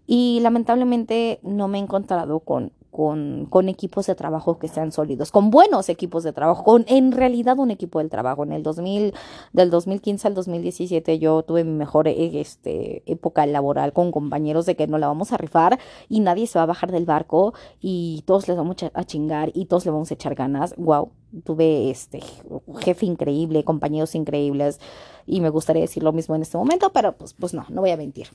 Y 0.06 0.40
lamentablemente 0.42 1.38
no 1.42 1.68
me 1.68 1.78
he 1.78 1.82
encontrado 1.82 2.40
con, 2.40 2.72
con, 2.90 3.46
con, 3.48 3.68
equipos 3.68 4.06
de 4.06 4.14
trabajo 4.14 4.58
que 4.58 4.68
sean 4.68 4.92
sólidos, 4.92 5.30
con 5.30 5.50
buenos 5.50 5.88
equipos 5.88 6.24
de 6.24 6.32
trabajo, 6.32 6.64
con 6.64 6.84
en 6.88 7.12
realidad 7.12 7.58
un 7.58 7.70
equipo 7.70 7.98
del 7.98 8.10
trabajo. 8.10 8.42
En 8.44 8.52
el 8.52 8.62
2000, 8.62 9.14
del 9.52 9.70
2015 9.70 10.28
al 10.28 10.34
2017 10.34 11.18
yo 11.18 11.42
tuve 11.42 11.64
mi 11.64 11.72
mejor 11.72 12.08
eh, 12.08 12.40
este, 12.40 13.02
época 13.10 13.46
laboral 13.46 13.92
con 13.92 14.12
compañeros 14.12 14.66
de 14.66 14.76
que 14.76 14.86
no 14.86 14.98
la 14.98 15.06
vamos 15.06 15.32
a 15.32 15.36
rifar 15.36 15.78
y 16.08 16.20
nadie 16.20 16.46
se 16.46 16.58
va 16.58 16.64
a 16.64 16.66
bajar 16.66 16.90
del 16.92 17.04
barco 17.04 17.54
y 17.80 18.22
todos 18.26 18.48
les 18.48 18.56
vamos 18.56 18.76
a 18.92 19.04
chingar 19.04 19.50
y 19.54 19.66
todos 19.66 19.84
le 19.84 19.92
vamos 19.92 20.10
a 20.10 20.14
echar 20.14 20.34
ganas. 20.34 20.74
Wow, 20.76 21.10
tuve 21.44 21.90
este 21.90 22.20
jefe 22.80 23.06
increíble, 23.06 23.64
compañeros 23.64 24.14
increíbles 24.14 24.80
y 25.26 25.40
me 25.40 25.50
gustaría 25.50 25.82
decir 25.82 26.02
lo 26.02 26.12
mismo 26.12 26.34
en 26.34 26.42
este 26.42 26.58
momento, 26.58 26.90
pero 26.92 27.16
pues, 27.16 27.34
pues 27.34 27.54
no, 27.54 27.64
no 27.68 27.80
voy 27.80 27.90
a 27.90 27.96
mentir. 27.96 28.28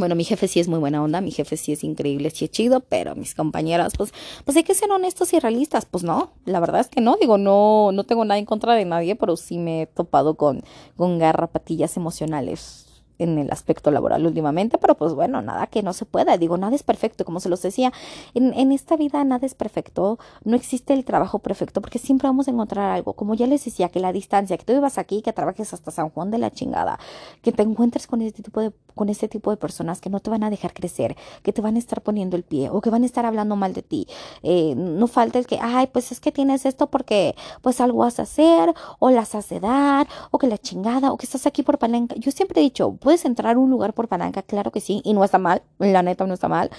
Bueno, 0.00 0.14
mi 0.14 0.24
jefe 0.24 0.48
sí 0.48 0.60
es 0.60 0.66
muy 0.66 0.78
buena 0.78 1.02
onda, 1.02 1.20
mi 1.20 1.30
jefe 1.30 1.58
sí 1.58 1.72
es 1.72 1.84
increíble, 1.84 2.30
sí 2.30 2.46
es 2.46 2.50
chido, 2.50 2.80
pero 2.80 3.14
mis 3.14 3.34
compañeras, 3.34 3.92
pues, 3.98 4.14
pues 4.46 4.56
hay 4.56 4.62
que 4.62 4.74
ser 4.74 4.90
honestos 4.90 5.34
y 5.34 5.38
realistas. 5.38 5.84
Pues 5.84 6.04
no, 6.04 6.32
la 6.46 6.58
verdad 6.58 6.80
es 6.80 6.88
que 6.88 7.02
no, 7.02 7.18
digo, 7.20 7.36
no, 7.36 7.92
no 7.92 8.04
tengo 8.04 8.24
nada 8.24 8.38
en 8.38 8.46
contra 8.46 8.74
de 8.74 8.86
nadie, 8.86 9.14
pero 9.14 9.36
sí 9.36 9.58
me 9.58 9.82
he 9.82 9.86
topado 9.86 10.36
con, 10.36 10.62
con 10.96 11.18
garrapatillas 11.18 11.98
emocionales 11.98 12.86
en 13.20 13.38
el 13.38 13.50
aspecto 13.50 13.90
laboral 13.90 14.26
últimamente, 14.26 14.78
pero 14.78 14.94
pues 14.94 15.12
bueno, 15.12 15.42
nada 15.42 15.66
que 15.66 15.82
no 15.82 15.92
se 15.92 16.06
pueda, 16.06 16.38
digo, 16.38 16.56
nada 16.56 16.74
es 16.74 16.82
perfecto, 16.82 17.24
como 17.24 17.38
se 17.38 17.50
los 17.50 17.60
decía, 17.60 17.92
en, 18.34 18.54
en 18.54 18.72
esta 18.72 18.96
vida 18.96 19.22
nada 19.24 19.46
es 19.46 19.54
perfecto, 19.54 20.18
no 20.42 20.56
existe 20.56 20.94
el 20.94 21.04
trabajo 21.04 21.38
perfecto, 21.38 21.82
porque 21.82 21.98
siempre 21.98 22.28
vamos 22.28 22.48
a 22.48 22.50
encontrar 22.50 22.90
algo, 22.90 23.12
como 23.12 23.34
ya 23.34 23.46
les 23.46 23.64
decía, 23.64 23.90
que 23.90 24.00
la 24.00 24.12
distancia, 24.12 24.56
que 24.56 24.64
tú 24.64 24.72
vivas 24.72 24.96
aquí, 24.96 25.20
que 25.20 25.34
trabajes 25.34 25.74
hasta 25.74 25.90
San 25.90 26.08
Juan 26.08 26.30
de 26.30 26.38
la 26.38 26.50
chingada, 26.50 26.98
que 27.42 27.52
te 27.52 27.62
encuentres 27.62 28.06
con 28.06 28.22
este 28.22 28.42
tipo 28.42 28.60
de, 28.62 28.72
con 28.94 29.08
este 29.08 29.28
tipo 29.28 29.50
de 29.50 29.56
personas 29.56 30.00
que 30.00 30.10
no 30.10 30.20
te 30.20 30.30
van 30.30 30.44
a 30.44 30.50
dejar 30.50 30.72
crecer, 30.72 31.16
que 31.42 31.52
te 31.52 31.60
van 31.60 31.76
a 31.76 31.78
estar 31.78 32.02
poniendo 32.02 32.36
el 32.36 32.42
pie, 32.42 32.70
o 32.70 32.80
que 32.80 32.90
van 32.90 33.02
a 33.02 33.06
estar 33.06 33.26
hablando 33.26 33.56
mal 33.56 33.72
de 33.72 33.82
ti, 33.82 34.06
eh, 34.42 34.74
no 34.76 35.06
falta 35.06 35.38
el 35.38 35.46
que, 35.46 35.58
ay, 35.60 35.88
pues 35.88 36.12
es 36.12 36.20
que 36.20 36.32
tienes 36.32 36.66
esto 36.66 36.88
porque 36.88 37.34
pues 37.62 37.80
algo 37.80 38.00
vas 38.00 38.18
a 38.18 38.22
hacer, 38.22 38.72
o 38.98 39.10
las 39.10 39.34
has 39.34 39.48
de 39.48 39.60
dar, 39.60 40.06
o 40.30 40.38
que 40.38 40.46
la 40.46 40.58
chingada, 40.58 41.12
o 41.12 41.16
que 41.16 41.26
estás 41.26 41.46
aquí 41.46 41.62
por 41.62 41.78
palenca, 41.78 42.14
yo 42.16 42.30
siempre 42.30 42.60
he 42.60 42.64
dicho, 42.64 42.90
¿Puedes 43.00 43.24
entrar 43.24 43.56
a 43.56 43.58
un 43.58 43.70
lugar 43.70 43.94
por 43.94 44.08
palanca? 44.08 44.42
Claro 44.42 44.70
que 44.70 44.80
sí, 44.80 45.00
y 45.04 45.14
no 45.14 45.24
está 45.24 45.38
mal, 45.38 45.62
la 45.78 46.02
neta 46.02 46.26
no 46.26 46.34
está 46.34 46.48
mal. 46.48 46.70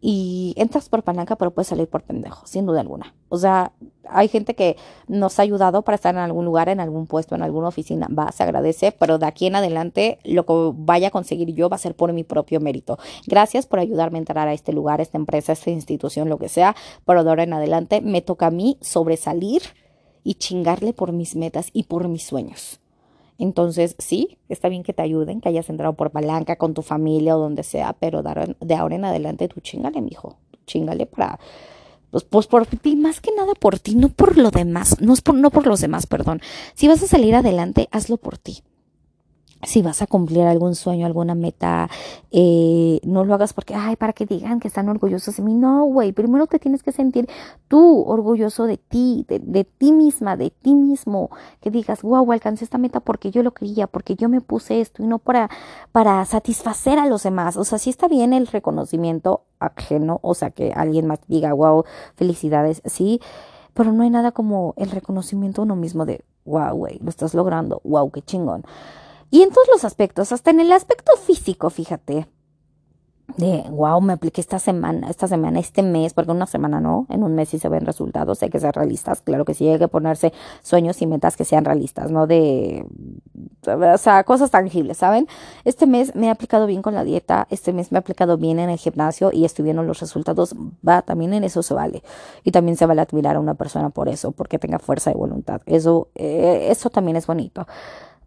Y 0.00 0.54
entras 0.56 0.88
por 0.88 1.02
palanca, 1.02 1.36
pero 1.36 1.50
puedes 1.50 1.68
salir 1.68 1.86
por 1.86 2.02
pendejo, 2.02 2.46
sin 2.46 2.64
duda 2.64 2.80
alguna. 2.80 3.14
O 3.28 3.36
sea, 3.36 3.72
hay 4.08 4.28
gente 4.28 4.54
que 4.54 4.76
nos 5.08 5.38
ha 5.38 5.42
ayudado 5.42 5.82
para 5.82 5.96
estar 5.96 6.14
en 6.14 6.20
algún 6.20 6.46
lugar, 6.46 6.70
en 6.70 6.80
algún 6.80 7.06
puesto, 7.06 7.34
en 7.34 7.42
alguna 7.42 7.68
oficina. 7.68 8.08
Va, 8.08 8.32
se 8.32 8.42
agradece, 8.42 8.92
pero 8.92 9.18
de 9.18 9.26
aquí 9.26 9.46
en 9.46 9.56
adelante 9.56 10.18
lo 10.24 10.46
que 10.46 10.72
vaya 10.74 11.08
a 11.08 11.10
conseguir 11.10 11.54
yo 11.54 11.68
va 11.68 11.76
a 11.76 11.78
ser 11.78 11.94
por 11.94 12.12
mi 12.12 12.24
propio 12.24 12.60
mérito. 12.60 12.98
Gracias 13.26 13.66
por 13.66 13.78
ayudarme 13.78 14.18
a 14.18 14.20
entrar 14.20 14.48
a 14.48 14.54
este 14.54 14.72
lugar, 14.72 15.00
esta 15.00 15.18
empresa, 15.18 15.52
esta 15.52 15.70
institución, 15.70 16.28
lo 16.28 16.38
que 16.38 16.48
sea, 16.48 16.74
pero 17.04 17.22
de 17.22 17.30
ahora 17.30 17.42
en 17.42 17.52
adelante 17.52 18.00
me 18.00 18.22
toca 18.22 18.46
a 18.46 18.50
mí 18.50 18.78
sobresalir 18.80 19.62
y 20.24 20.34
chingarle 20.34 20.92
por 20.92 21.12
mis 21.12 21.36
metas 21.36 21.68
y 21.72 21.84
por 21.84 22.08
mis 22.08 22.24
sueños. 22.24 22.80
Entonces, 23.40 23.96
sí, 23.98 24.38
está 24.48 24.68
bien 24.68 24.82
que 24.82 24.92
te 24.92 25.02
ayuden, 25.02 25.40
que 25.40 25.48
hayas 25.48 25.70
entrado 25.70 25.94
por 25.94 26.10
palanca 26.10 26.56
con 26.56 26.74
tu 26.74 26.82
familia 26.82 27.36
o 27.36 27.40
donde 27.40 27.62
sea, 27.62 27.94
pero 27.94 28.22
de 28.22 28.74
ahora 28.74 28.94
en 28.94 29.04
adelante 29.04 29.48
tú 29.48 29.60
chingale, 29.60 30.00
mijo. 30.00 30.36
Chingale 30.66 31.06
para. 31.06 31.40
Pues, 32.10 32.24
pues 32.24 32.46
por 32.46 32.66
ti, 32.66 32.96
más 32.96 33.20
que 33.20 33.30
nada 33.34 33.54
por 33.54 33.78
ti, 33.78 33.94
no 33.94 34.08
por 34.08 34.36
lo 34.36 34.50
demás. 34.50 35.00
No, 35.00 35.14
es 35.14 35.22
por, 35.22 35.34
no 35.34 35.50
por 35.50 35.66
los 35.66 35.80
demás, 35.80 36.06
perdón. 36.06 36.40
Si 36.74 36.86
vas 36.86 37.02
a 37.02 37.06
salir 37.06 37.34
adelante, 37.34 37.88
hazlo 37.92 38.18
por 38.18 38.36
ti 38.36 38.62
si 39.62 39.82
vas 39.82 40.00
a 40.00 40.06
cumplir 40.06 40.42
algún 40.42 40.74
sueño, 40.74 41.06
alguna 41.06 41.34
meta, 41.34 41.90
eh, 42.30 43.00
no 43.04 43.24
lo 43.24 43.34
hagas 43.34 43.52
porque, 43.52 43.74
ay, 43.74 43.96
para 43.96 44.12
que 44.12 44.24
digan 44.24 44.58
que 44.58 44.68
están 44.68 44.88
orgullosos 44.88 45.36
de 45.36 45.42
mí. 45.42 45.54
No, 45.54 45.84
güey, 45.84 46.12
primero 46.12 46.46
te 46.46 46.58
tienes 46.58 46.82
que 46.82 46.92
sentir 46.92 47.28
tú 47.68 48.02
orgulloso 48.06 48.64
de 48.64 48.78
ti, 48.78 49.26
de, 49.28 49.64
ti 49.64 49.92
misma, 49.92 50.36
de 50.36 50.50
ti 50.50 50.74
mismo. 50.74 51.30
Que 51.60 51.70
digas, 51.70 52.02
wow, 52.02 52.32
alcancé 52.32 52.64
esta 52.64 52.78
meta 52.78 53.00
porque 53.00 53.30
yo 53.30 53.42
lo 53.42 53.52
quería, 53.52 53.86
porque 53.86 54.16
yo 54.16 54.28
me 54.28 54.40
puse 54.40 54.80
esto 54.80 55.02
y 55.02 55.06
no 55.06 55.18
para, 55.18 55.50
para 55.92 56.24
satisfacer 56.24 56.98
a 56.98 57.06
los 57.06 57.22
demás. 57.22 57.56
O 57.56 57.64
sea, 57.64 57.78
sí 57.78 57.90
está 57.90 58.08
bien 58.08 58.32
el 58.32 58.46
reconocimiento 58.46 59.42
ajeno, 59.58 60.20
o 60.22 60.34
sea, 60.34 60.50
que 60.50 60.72
alguien 60.74 61.06
más 61.06 61.20
diga, 61.28 61.52
wow, 61.52 61.84
felicidades, 62.14 62.80
sí, 62.86 63.20
pero 63.74 63.92
no 63.92 64.02
hay 64.02 64.10
nada 64.10 64.32
como 64.32 64.74
el 64.78 64.90
reconocimiento 64.90 65.62
uno 65.62 65.76
mismo 65.76 66.06
de, 66.06 66.24
wow, 66.46 66.74
güey, 66.74 66.98
lo 67.00 67.10
estás 67.10 67.34
logrando, 67.34 67.80
wow, 67.84 68.10
qué 68.10 68.22
chingón. 68.22 68.64
Y 69.30 69.42
en 69.42 69.50
todos 69.50 69.68
los 69.72 69.84
aspectos, 69.84 70.32
hasta 70.32 70.50
en 70.50 70.60
el 70.60 70.72
aspecto 70.72 71.12
físico, 71.16 71.70
fíjate. 71.70 72.26
De, 73.36 73.64
wow, 73.70 74.00
me 74.00 74.14
apliqué 74.14 74.40
esta 74.40 74.58
semana, 74.58 75.08
esta 75.08 75.28
semana, 75.28 75.60
este 75.60 75.82
mes, 75.82 76.14
porque 76.14 76.32
una 76.32 76.46
semana 76.46 76.80
no, 76.80 77.06
en 77.08 77.22
un 77.22 77.36
mes 77.36 77.50
sí 77.50 77.60
se 77.60 77.68
ven 77.68 77.86
resultados, 77.86 78.42
hay 78.42 78.50
que 78.50 78.58
ser 78.58 78.74
realistas, 78.74 79.20
claro 79.20 79.44
que 79.44 79.54
sí, 79.54 79.68
hay 79.68 79.78
que 79.78 79.86
ponerse 79.86 80.32
sueños 80.62 81.00
y 81.00 81.06
metas 81.06 81.36
que 81.36 81.44
sean 81.44 81.64
realistas, 81.64 82.10
no 82.10 82.26
de, 82.26 82.84
o 83.66 83.98
sea, 83.98 84.24
cosas 84.24 84.50
tangibles, 84.50 84.98
¿saben? 84.98 85.28
Este 85.64 85.86
mes 85.86 86.14
me 86.16 86.26
he 86.26 86.30
aplicado 86.30 86.66
bien 86.66 86.82
con 86.82 86.94
la 86.94 87.04
dieta, 87.04 87.46
este 87.50 87.72
mes 87.72 87.92
me 87.92 87.98
he 87.98 88.00
aplicado 88.00 88.36
bien 88.36 88.58
en 88.58 88.68
el 88.68 88.78
gimnasio 88.78 89.30
y 89.32 89.44
estoy 89.44 89.64
viendo 89.64 89.84
los 89.84 90.00
resultados, 90.00 90.54
va, 90.86 91.02
también 91.02 91.32
en 91.32 91.44
eso 91.44 91.62
se 91.62 91.72
vale. 91.72 92.02
Y 92.42 92.50
también 92.50 92.76
se 92.76 92.86
vale 92.86 93.00
admirar 93.00 93.36
a 93.36 93.40
una 93.40 93.54
persona 93.54 93.90
por 93.90 94.08
eso, 94.08 94.32
porque 94.32 94.58
tenga 94.58 94.80
fuerza 94.80 95.10
de 95.10 95.16
voluntad, 95.16 95.60
eso, 95.66 96.08
eh, 96.16 96.66
eso 96.70 96.90
también 96.90 97.16
es 97.16 97.28
bonito. 97.28 97.64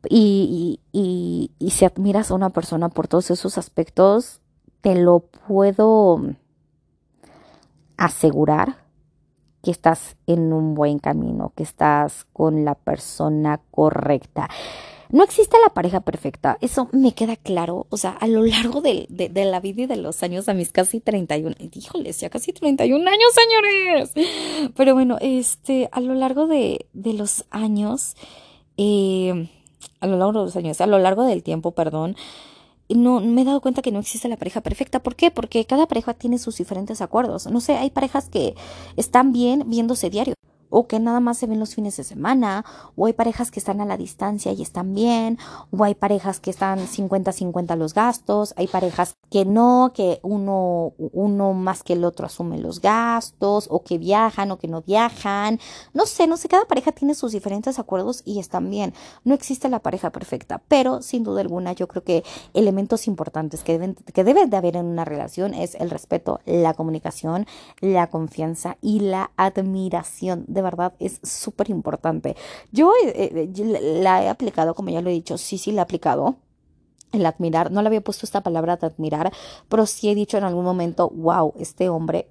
Y, 0.10 0.80
y, 0.92 1.52
y, 1.60 1.70
si 1.72 1.86
admiras 1.86 2.30
a 2.30 2.36
una 2.36 2.50
persona 2.50 2.90
por 2.90 3.08
todos 3.08 3.32
esos 3.32 3.58
aspectos, 3.58 4.42
te 4.82 4.96
lo 4.96 5.20
puedo 5.20 6.22
asegurar 7.96 8.84
que 9.62 9.72
estás 9.72 10.18
en 10.28 10.52
un 10.52 10.76
buen 10.76 11.00
camino, 11.00 11.54
que 11.56 11.64
estás 11.64 12.26
con 12.34 12.66
la 12.66 12.76
persona 12.76 13.62
correcta. 13.72 14.50
No 15.10 15.24
existe 15.24 15.56
la 15.64 15.74
pareja 15.74 16.02
perfecta, 16.02 16.58
eso 16.60 16.90
me 16.92 17.14
queda 17.14 17.36
claro, 17.38 17.86
o 17.90 17.98
sea, 17.98 18.12
a 18.12 18.28
lo 18.28 18.44
largo 18.44 18.82
de, 18.82 19.06
de, 19.10 19.46
la 19.46 19.60
vida 19.60 19.84
y 19.84 19.86
de 19.86 19.96
los 19.96 20.22
años, 20.24 20.50
a 20.50 20.54
mis 20.54 20.72
casi 20.72 21.00
31, 21.00 21.56
híjoles, 21.72 22.20
ya 22.20 22.30
casi 22.30 22.52
31 22.52 23.10
años, 23.10 23.30
señores. 23.34 24.12
Pero 24.76 24.96
bueno, 24.96 25.18
este, 25.22 25.88
a 25.92 26.02
lo 26.02 26.14
largo 26.14 26.48
de, 26.48 26.88
de 26.94 27.14
los 27.14 27.46
años, 27.52 28.16
eh, 28.78 29.50
a 30.04 30.08
lo 30.08 30.18
largo 30.18 30.40
de 30.40 30.46
los 30.46 30.56
años, 30.56 30.82
a 30.82 30.88
lo 30.88 31.00
largo 31.00 31.24
del 31.24 31.44
tiempo, 31.44 31.72
perdón, 31.72 32.16
no 32.90 33.22
me 33.22 33.42
he 33.42 33.46
dado 33.46 33.62
cuenta 33.62 33.82
que 33.82 33.92
no 33.92 34.00
existe 34.00 34.28
la 34.28 34.38
pareja 34.38 34.62
perfecta. 34.62 35.02
¿Por 35.02 35.16
qué? 35.16 35.32
Porque 35.32 35.66
cada 35.66 35.88
pareja 35.88 36.14
tiene 36.14 36.38
sus 36.38 36.58
diferentes 36.58 37.02
acuerdos. 37.02 37.48
No 37.48 37.62
sé, 37.62 37.78
hay 37.78 37.90
parejas 37.90 38.30
que 38.30 38.56
están 38.98 39.32
bien 39.32 39.64
viéndose 39.68 40.10
diario 40.10 40.36
o 40.76 40.88
que 40.88 41.00
nada 41.00 41.20
más 41.20 41.38
se 41.38 41.46
ven 41.46 41.60
los 41.60 41.76
fines 41.76 41.96
de 41.98 42.04
semana, 42.04 42.66
o 42.96 43.06
hay 43.06 43.14
parejas 43.14 43.52
que 43.52 43.60
están 43.60 43.80
a 43.80 43.86
la 43.86 43.96
distancia 43.96 44.52
y 44.54 44.64
están 44.64 44.96
bien, 44.96 45.38
o 45.70 45.84
hay 45.84 45.94
parejas 45.94 46.40
que 46.40 46.50
están 46.50 46.80
50-50 46.80 47.78
los 47.78 47.94
gastos, 47.94 48.56
hay 48.58 48.66
parejas 48.66 49.16
que 49.30 49.46
no, 49.46 49.92
que 49.94 50.20
uno, 50.24 50.94
uno 50.98 51.54
más 51.54 51.84
que 51.84 51.94
el 51.94 52.04
otro 52.04 52.26
asume 52.26 52.58
los 52.58 52.82
gastos, 52.82 53.68
o 53.70 53.84
que 53.84 54.00
viajan 54.00 54.50
o 54.50 54.58
que 54.58 54.68
no 54.68 54.82
viajan, 54.82 55.60
no 55.94 56.08
sé, 56.08 56.26
no 56.26 56.38
sé, 56.38 56.48
cada 56.48 56.66
pareja 56.66 56.92
tiene 56.92 57.14
sus 57.14 57.34
diferentes 57.34 57.78
acuerdos 57.78 58.24
y 58.26 58.40
están 58.40 58.72
bien, 58.72 58.96
no 59.24 59.36
existe 59.36 59.70
la 59.70 59.78
pareja 59.80 60.10
perfecta, 60.10 60.64
pero 60.68 61.04
sin 61.04 61.24
duda 61.24 61.42
alguna 61.42 61.74
yo 61.74 61.88
creo 61.88 62.04
que 62.04 62.24
elementos 62.56 63.08
importantes 63.08 63.64
que 63.64 63.74
deben, 63.74 63.94
que 63.94 64.24
deben 64.24 64.50
de 64.50 64.58
haber 64.58 64.76
en 64.78 64.88
una 64.88 65.06
relación 65.06 65.54
es 65.54 65.76
el 65.76 65.92
respeto, 65.92 66.40
la 66.46 66.74
comunicación, 66.74 67.46
la 67.80 68.08
confianza 68.08 68.78
y 68.82 69.02
la 69.02 69.30
admiración 69.38 70.46
verdad 70.64 70.94
es 71.00 71.20
súper 71.22 71.70
importante. 71.70 72.36
Yo 72.72 72.92
eh, 73.06 73.50
eh, 73.56 74.00
la 74.04 74.24
he 74.24 74.30
aplicado, 74.30 74.74
como 74.74 74.90
ya 74.90 75.02
lo 75.02 75.10
he 75.10 75.14
dicho, 75.14 75.38
sí, 75.38 75.58
sí 75.60 75.72
la 75.72 75.82
he 75.82 75.84
aplicado. 75.84 76.38
El 77.12 77.28
admirar, 77.28 77.72
no 77.72 77.84
le 77.84 77.88
había 77.88 78.02
puesto 78.02 78.26
esta 78.26 78.42
palabra 78.42 78.78
de 78.78 78.88
admirar, 78.88 79.32
pero 79.70 79.86
sí 79.86 80.10
he 80.10 80.16
dicho 80.16 80.38
en 80.40 80.44
algún 80.44 80.66
momento, 80.66 81.12
wow, 81.12 81.54
este 81.60 81.88
hombre 81.88 82.28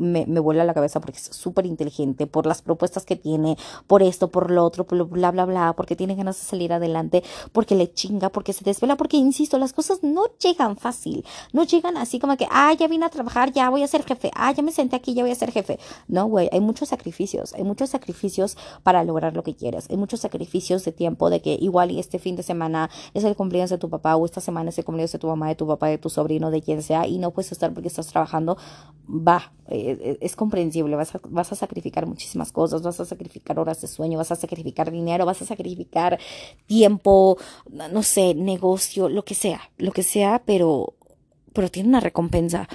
me, 0.00 0.26
me 0.26 0.40
vuela 0.40 0.64
la 0.64 0.74
cabeza 0.74 1.00
porque 1.00 1.18
es 1.18 1.24
súper 1.24 1.66
inteligente, 1.66 2.26
por 2.26 2.46
las 2.46 2.62
propuestas 2.62 3.04
que 3.04 3.16
tiene, 3.16 3.56
por 3.86 4.02
esto, 4.02 4.30
por 4.30 4.50
lo 4.50 4.64
otro, 4.64 4.84
por 4.84 5.06
bla, 5.08 5.30
bla, 5.30 5.44
bla, 5.44 5.74
porque 5.74 5.94
tiene 5.96 6.14
ganas 6.14 6.36
de 6.38 6.44
salir 6.44 6.72
adelante, 6.72 7.22
porque 7.52 7.74
le 7.74 7.92
chinga, 7.92 8.30
porque 8.30 8.52
se 8.52 8.64
desvela, 8.64 8.96
porque, 8.96 9.16
insisto, 9.16 9.58
las 9.58 9.72
cosas 9.72 10.02
no 10.02 10.24
llegan 10.38 10.76
fácil, 10.76 11.24
no 11.52 11.64
llegan 11.64 11.96
así 11.96 12.18
como 12.18 12.36
que, 12.36 12.46
ah, 12.50 12.72
ya 12.72 12.88
vine 12.88 13.06
a 13.06 13.10
trabajar, 13.10 13.52
ya 13.52 13.70
voy 13.70 13.82
a 13.82 13.86
ser 13.86 14.04
jefe, 14.04 14.30
ah, 14.34 14.52
ya 14.52 14.62
me 14.62 14.72
senté 14.72 14.96
aquí, 14.96 15.14
ya 15.14 15.22
voy 15.22 15.32
a 15.32 15.34
ser 15.34 15.52
jefe. 15.52 15.78
No, 16.08 16.26
güey, 16.26 16.48
hay 16.52 16.60
muchos 16.60 16.88
sacrificios, 16.88 17.52
hay 17.54 17.64
muchos 17.64 17.90
sacrificios 17.90 18.56
para 18.82 19.04
lograr 19.04 19.36
lo 19.36 19.42
que 19.42 19.54
quieres, 19.54 19.88
hay 19.90 19.96
muchos 19.96 20.20
sacrificios 20.20 20.84
de 20.84 20.92
tiempo, 20.92 21.30
de 21.30 21.40
que 21.40 21.54
igual 21.60 21.90
este 21.98 22.18
fin 22.18 22.36
de 22.36 22.42
semana 22.42 22.90
es 23.14 23.24
el 23.24 23.36
cumpleaños 23.36 23.70
de 23.70 23.78
tu 23.78 23.90
papá, 23.90 24.16
o 24.16 24.24
esta 24.24 24.40
semana 24.40 24.70
es 24.70 24.78
el 24.78 24.84
cumpleaños 24.84 25.12
de 25.12 25.18
tu 25.18 25.26
mamá, 25.26 25.48
de 25.48 25.54
tu 25.54 25.66
papá, 25.66 25.88
de 25.88 25.98
tu 25.98 26.08
sobrino, 26.08 26.50
de 26.50 26.62
quien 26.62 26.82
sea, 26.82 27.06
y 27.06 27.18
no 27.18 27.30
puedes 27.32 27.52
estar 27.52 27.72
porque 27.72 27.88
estás 27.88 28.06
trabajando, 28.06 28.56
va, 29.08 29.52
eh, 29.68 29.89
eh, 29.92 30.18
es 30.20 30.36
comprensible, 30.36 30.96
vas 30.96 31.14
a, 31.14 31.20
vas 31.28 31.52
a 31.52 31.54
sacrificar 31.56 32.06
muchísimas 32.06 32.52
cosas, 32.52 32.82
vas 32.82 33.00
a 33.00 33.04
sacrificar 33.04 33.58
horas 33.58 33.80
de 33.80 33.88
sueño, 33.88 34.18
vas 34.18 34.32
a 34.32 34.36
sacrificar 34.36 34.90
dinero, 34.90 35.26
vas 35.26 35.42
a 35.42 35.46
sacrificar 35.46 36.18
tiempo, 36.66 37.38
no 37.70 38.02
sé, 38.02 38.34
negocio, 38.34 39.08
lo 39.08 39.24
que 39.24 39.34
sea, 39.34 39.60
lo 39.78 39.92
que 39.92 40.02
sea, 40.02 40.42
pero, 40.44 40.94
pero 41.52 41.70
tiene 41.70 41.88
una 41.88 42.00
recompensa. 42.00 42.68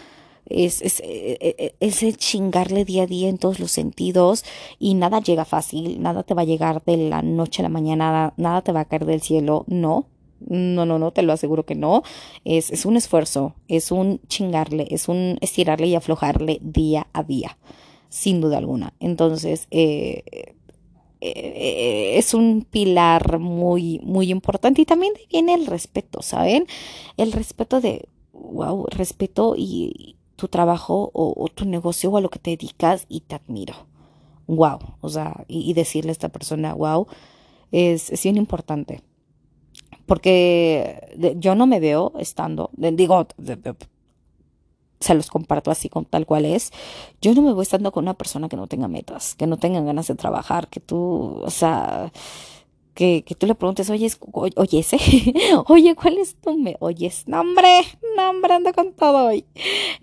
es, 0.45 0.81
es, 0.81 0.99
e, 0.99 1.37
e, 1.41 1.75
es, 1.79 2.17
chingarle 2.17 2.85
día 2.85 3.03
a 3.03 3.07
día 3.07 3.29
en 3.29 3.37
todos 3.37 3.59
los 3.59 3.71
sentidos 3.71 4.45
y 4.79 4.93
nada 4.93 5.19
llega 5.19 5.45
fácil, 5.45 6.01
nada 6.01 6.23
te 6.23 6.33
va 6.33 6.43
a 6.43 6.45
llegar 6.45 6.83
de 6.85 6.97
la 6.97 7.21
noche 7.21 7.61
a 7.61 7.63
la 7.63 7.69
mañana, 7.69 8.33
nada 8.37 8.61
te 8.61 8.71
va 8.71 8.81
a 8.81 8.85
caer 8.85 9.05
del 9.05 9.21
cielo, 9.21 9.65
no. 9.67 10.07
No, 10.39 10.85
no, 10.85 10.99
no, 10.99 11.11
te 11.11 11.21
lo 11.21 11.33
aseguro 11.33 11.65
que 11.65 11.75
no. 11.75 12.03
Es, 12.43 12.71
es 12.71 12.85
un 12.85 12.97
esfuerzo, 12.97 13.55
es 13.67 13.91
un 13.91 14.21
chingarle, 14.27 14.87
es 14.91 15.07
un 15.07 15.37
estirarle 15.41 15.87
y 15.87 15.95
aflojarle 15.95 16.59
día 16.61 17.07
a 17.13 17.23
día, 17.23 17.57
sin 18.09 18.41
duda 18.41 18.57
alguna. 18.57 18.93
Entonces, 18.99 19.67
eh, 19.71 20.55
eh, 21.21 22.17
es 22.17 22.33
un 22.33 22.67
pilar 22.69 23.39
muy, 23.39 23.99
muy 24.03 24.29
importante 24.31 24.81
y 24.81 24.85
también 24.85 25.13
viene 25.31 25.55
el 25.55 25.65
respeto, 25.65 26.21
¿saben? 26.21 26.67
El 27.17 27.31
respeto 27.31 27.81
de, 27.81 28.07
wow, 28.33 28.85
respeto 28.91 29.55
y 29.57 30.17
tu 30.35 30.47
trabajo 30.49 31.09
o, 31.13 31.47
tu 31.53 31.65
negocio 31.65 32.11
o 32.11 32.17
a 32.17 32.21
lo 32.21 32.29
que 32.29 32.39
te 32.39 32.51
dedicas 32.51 33.05
y 33.09 33.21
te 33.21 33.35
admiro. 33.35 33.73
Wow, 34.47 34.79
o 35.01 35.09
sea, 35.09 35.45
y, 35.47 35.73
decirle 35.73 36.11
a 36.11 36.11
esta 36.11 36.29
persona, 36.29 36.73
wow, 36.73 37.07
es 37.71 38.21
bien 38.21 38.37
importante. 38.37 39.01
Porque 40.05 41.35
yo 41.37 41.55
no 41.55 41.65
me 41.67 41.79
veo 41.79 42.13
estando, 42.19 42.69
digo, 42.73 43.27
se 44.99 45.13
los 45.13 45.29
comparto 45.29 45.71
así 45.71 45.89
con 45.89 46.05
tal 46.05 46.25
cual 46.25 46.45
es. 46.45 46.71
Yo 47.21 47.33
no 47.33 47.41
me 47.41 47.53
voy 47.53 47.63
estando 47.63 47.91
con 47.91 48.03
una 48.03 48.13
persona 48.13 48.49
que 48.49 48.57
no 48.57 48.67
tenga 48.67 48.87
metas, 48.87 49.35
que 49.35 49.47
no 49.47 49.57
tenga 49.57 49.81
ganas 49.81 50.07
de 50.07 50.15
trabajar, 50.15 50.67
que 50.67 50.79
tú, 50.79 51.41
o 51.43 51.49
sea, 51.49 52.11
que, 52.95 53.23
que 53.23 53.35
tú 53.35 53.45
le 53.45 53.55
preguntes, 53.55 53.89
oye, 53.89 54.09
oye, 54.55 54.79
ese, 54.79 54.97
oye, 55.67 55.95
¿cuál 55.95 56.17
es 56.17 56.35
tu 56.35 56.57
me? 56.57 56.77
Oye, 56.79 57.11
nombre, 57.27 57.81
nombre, 58.15 58.53
anda 58.53 58.73
con 58.73 58.93
todo 58.93 59.27
hoy. 59.27 59.45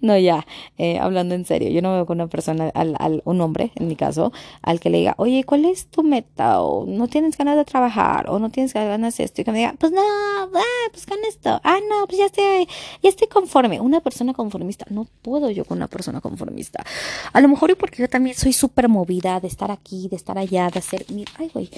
No, 0.00 0.16
ya, 0.18 0.46
eh, 0.78 0.98
hablando 0.98 1.34
en 1.34 1.44
serio, 1.46 1.70
yo 1.70 1.80
no 1.82 1.92
veo 1.92 2.06
con 2.06 2.18
una 2.18 2.28
persona, 2.28 2.70
al, 2.74 2.94
al, 2.98 3.22
un 3.24 3.40
hombre, 3.40 3.72
en 3.76 3.88
mi 3.88 3.96
caso, 3.96 4.32
al 4.60 4.78
que 4.78 4.90
le 4.90 4.98
diga, 4.98 5.14
oye, 5.16 5.42
¿cuál 5.44 5.64
es 5.64 5.86
tu 5.86 6.02
meta? 6.02 6.60
O 6.60 6.84
no 6.86 7.08
tienes 7.08 7.36
ganas 7.36 7.56
de 7.56 7.64
trabajar, 7.64 8.28
o 8.28 8.38
no 8.38 8.50
tienes 8.50 8.74
ganas 8.74 9.16
de 9.16 9.24
esto, 9.24 9.40
y 9.40 9.44
que 9.44 9.52
me 9.52 9.58
diga, 9.58 9.74
pues 9.78 9.90
no, 9.90 10.02
ah, 10.02 10.88
pues 10.92 11.06
con 11.06 11.18
esto, 11.26 11.60
ah, 11.64 11.78
no, 11.88 12.06
pues 12.06 12.18
ya 12.18 12.26
estoy, 12.26 12.68
ya 13.02 13.08
estoy 13.08 13.28
conforme. 13.28 13.80
Una 13.80 14.00
persona 14.00 14.34
conformista, 14.34 14.84
no 14.90 15.06
puedo 15.22 15.50
yo 15.50 15.64
con 15.64 15.78
una 15.78 15.88
persona 15.88 16.20
conformista. 16.20 16.84
A 17.32 17.40
lo 17.40 17.48
mejor 17.48 17.70
y 17.70 17.74
porque 17.74 18.02
yo 18.02 18.08
también 18.08 18.36
soy 18.36 18.52
súper 18.52 18.90
movida 18.90 19.40
de 19.40 19.48
estar 19.48 19.70
aquí, 19.70 20.08
de 20.08 20.16
estar 20.16 20.36
allá, 20.36 20.68
de 20.68 20.78
hacer, 20.78 21.06
ay, 21.38 21.50
güey, 21.54 21.70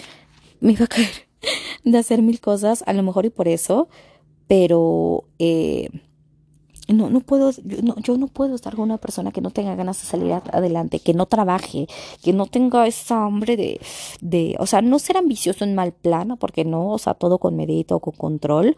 me 0.60 0.72
iba 0.72 0.84
a 0.84 0.88
caer 0.88 1.28
de 1.84 1.98
hacer 1.98 2.22
mil 2.22 2.40
cosas, 2.40 2.82
a 2.86 2.92
lo 2.92 3.02
mejor 3.02 3.26
y 3.26 3.30
por 3.30 3.48
eso, 3.48 3.88
pero 4.46 5.24
eh, 5.38 5.88
no, 6.88 7.08
no 7.08 7.20
puedo, 7.20 7.50
yo 7.50 7.82
no, 7.82 7.96
yo 7.96 8.18
no 8.18 8.26
puedo 8.26 8.54
estar 8.54 8.74
con 8.74 8.84
una 8.84 8.98
persona 8.98 9.32
que 9.32 9.40
no 9.40 9.50
tenga 9.50 9.74
ganas 9.74 10.00
de 10.00 10.06
salir 10.06 10.32
adelante, 10.32 10.98
que 10.98 11.14
no 11.14 11.26
trabaje, 11.26 11.86
que 12.22 12.32
no 12.32 12.46
tenga 12.46 12.86
esa 12.86 13.24
hambre 13.24 13.56
de, 13.56 13.80
de, 14.20 14.56
o 14.58 14.66
sea, 14.66 14.82
no 14.82 14.98
ser 14.98 15.16
ambicioso 15.16 15.64
en 15.64 15.74
mal 15.74 15.92
plano, 15.92 16.36
porque 16.36 16.64
no, 16.64 16.90
o 16.90 16.98
sea, 16.98 17.14
todo 17.14 17.38
con 17.38 17.56
medito 17.56 17.96
o 17.96 18.00
con 18.00 18.14
control, 18.14 18.76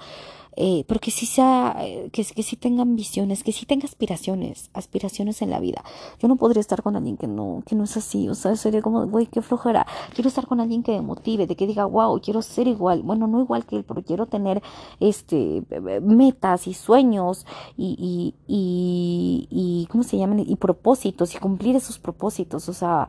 eh, 0.56 0.84
pero 0.88 1.00
que 1.00 1.10
sí 1.10 1.26
sea, 1.26 1.76
eh, 1.80 2.08
que, 2.12 2.25
que 2.25 2.42
sí 2.42 2.56
tenga 2.56 2.82
ambiciones, 2.82 3.44
que 3.44 3.52
sí 3.52 3.66
tenga 3.66 3.84
aspiraciones, 3.84 4.70
aspiraciones 4.72 5.42
en 5.42 5.50
la 5.50 5.60
vida. 5.60 5.84
Yo 6.18 6.28
no 6.28 6.36
podría 6.36 6.60
estar 6.60 6.82
con 6.82 6.96
alguien 6.96 7.16
que 7.16 7.26
no, 7.26 7.62
que 7.66 7.75
no 7.75 7.84
es 7.84 7.96
así, 7.96 8.28
o 8.28 8.34
sea, 8.34 8.56
sería 8.56 8.82
como, 8.82 9.06
güey, 9.06 9.26
qué 9.26 9.42
flojera. 9.42 9.86
Quiero 10.14 10.28
estar 10.28 10.46
con 10.46 10.60
alguien 10.60 10.82
que 10.82 10.92
me 10.92 11.02
motive, 11.02 11.46
de 11.46 11.56
que 11.56 11.66
diga, 11.66 11.84
wow, 11.84 12.20
quiero 12.20 12.42
ser 12.42 12.68
igual, 12.68 13.02
bueno, 13.02 13.26
no 13.26 13.40
igual 13.40 13.66
que 13.66 13.76
él, 13.76 13.84
pero 13.84 14.02
quiero 14.02 14.26
tener, 14.26 14.62
este, 15.00 15.62
metas 16.02 16.66
y 16.66 16.75
sueños 16.75 17.46
y, 17.76 17.96
y, 17.98 18.34
y, 18.46 19.48
y 19.50 19.86
¿cómo 19.86 20.04
se 20.04 20.16
llaman? 20.16 20.40
Y 20.40 20.56
propósitos 20.56 21.34
y 21.34 21.38
cumplir 21.38 21.76
esos 21.76 21.98
propósitos, 21.98 22.68
o 22.68 22.72
sea, 22.72 23.08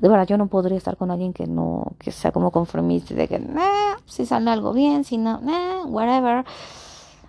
de 0.00 0.08
verdad 0.08 0.26
yo 0.26 0.38
no 0.38 0.46
podría 0.46 0.78
estar 0.78 0.96
con 0.96 1.10
alguien 1.10 1.32
que 1.32 1.46
no, 1.46 1.92
que 1.98 2.10
sea 2.10 2.32
como 2.32 2.50
conformista, 2.50 3.14
de 3.14 3.28
que, 3.28 3.40
si 4.06 4.24
sale 4.24 4.50
algo 4.50 4.72
bien, 4.72 5.04
si 5.04 5.18
no, 5.18 5.40
whatever. 5.86 6.44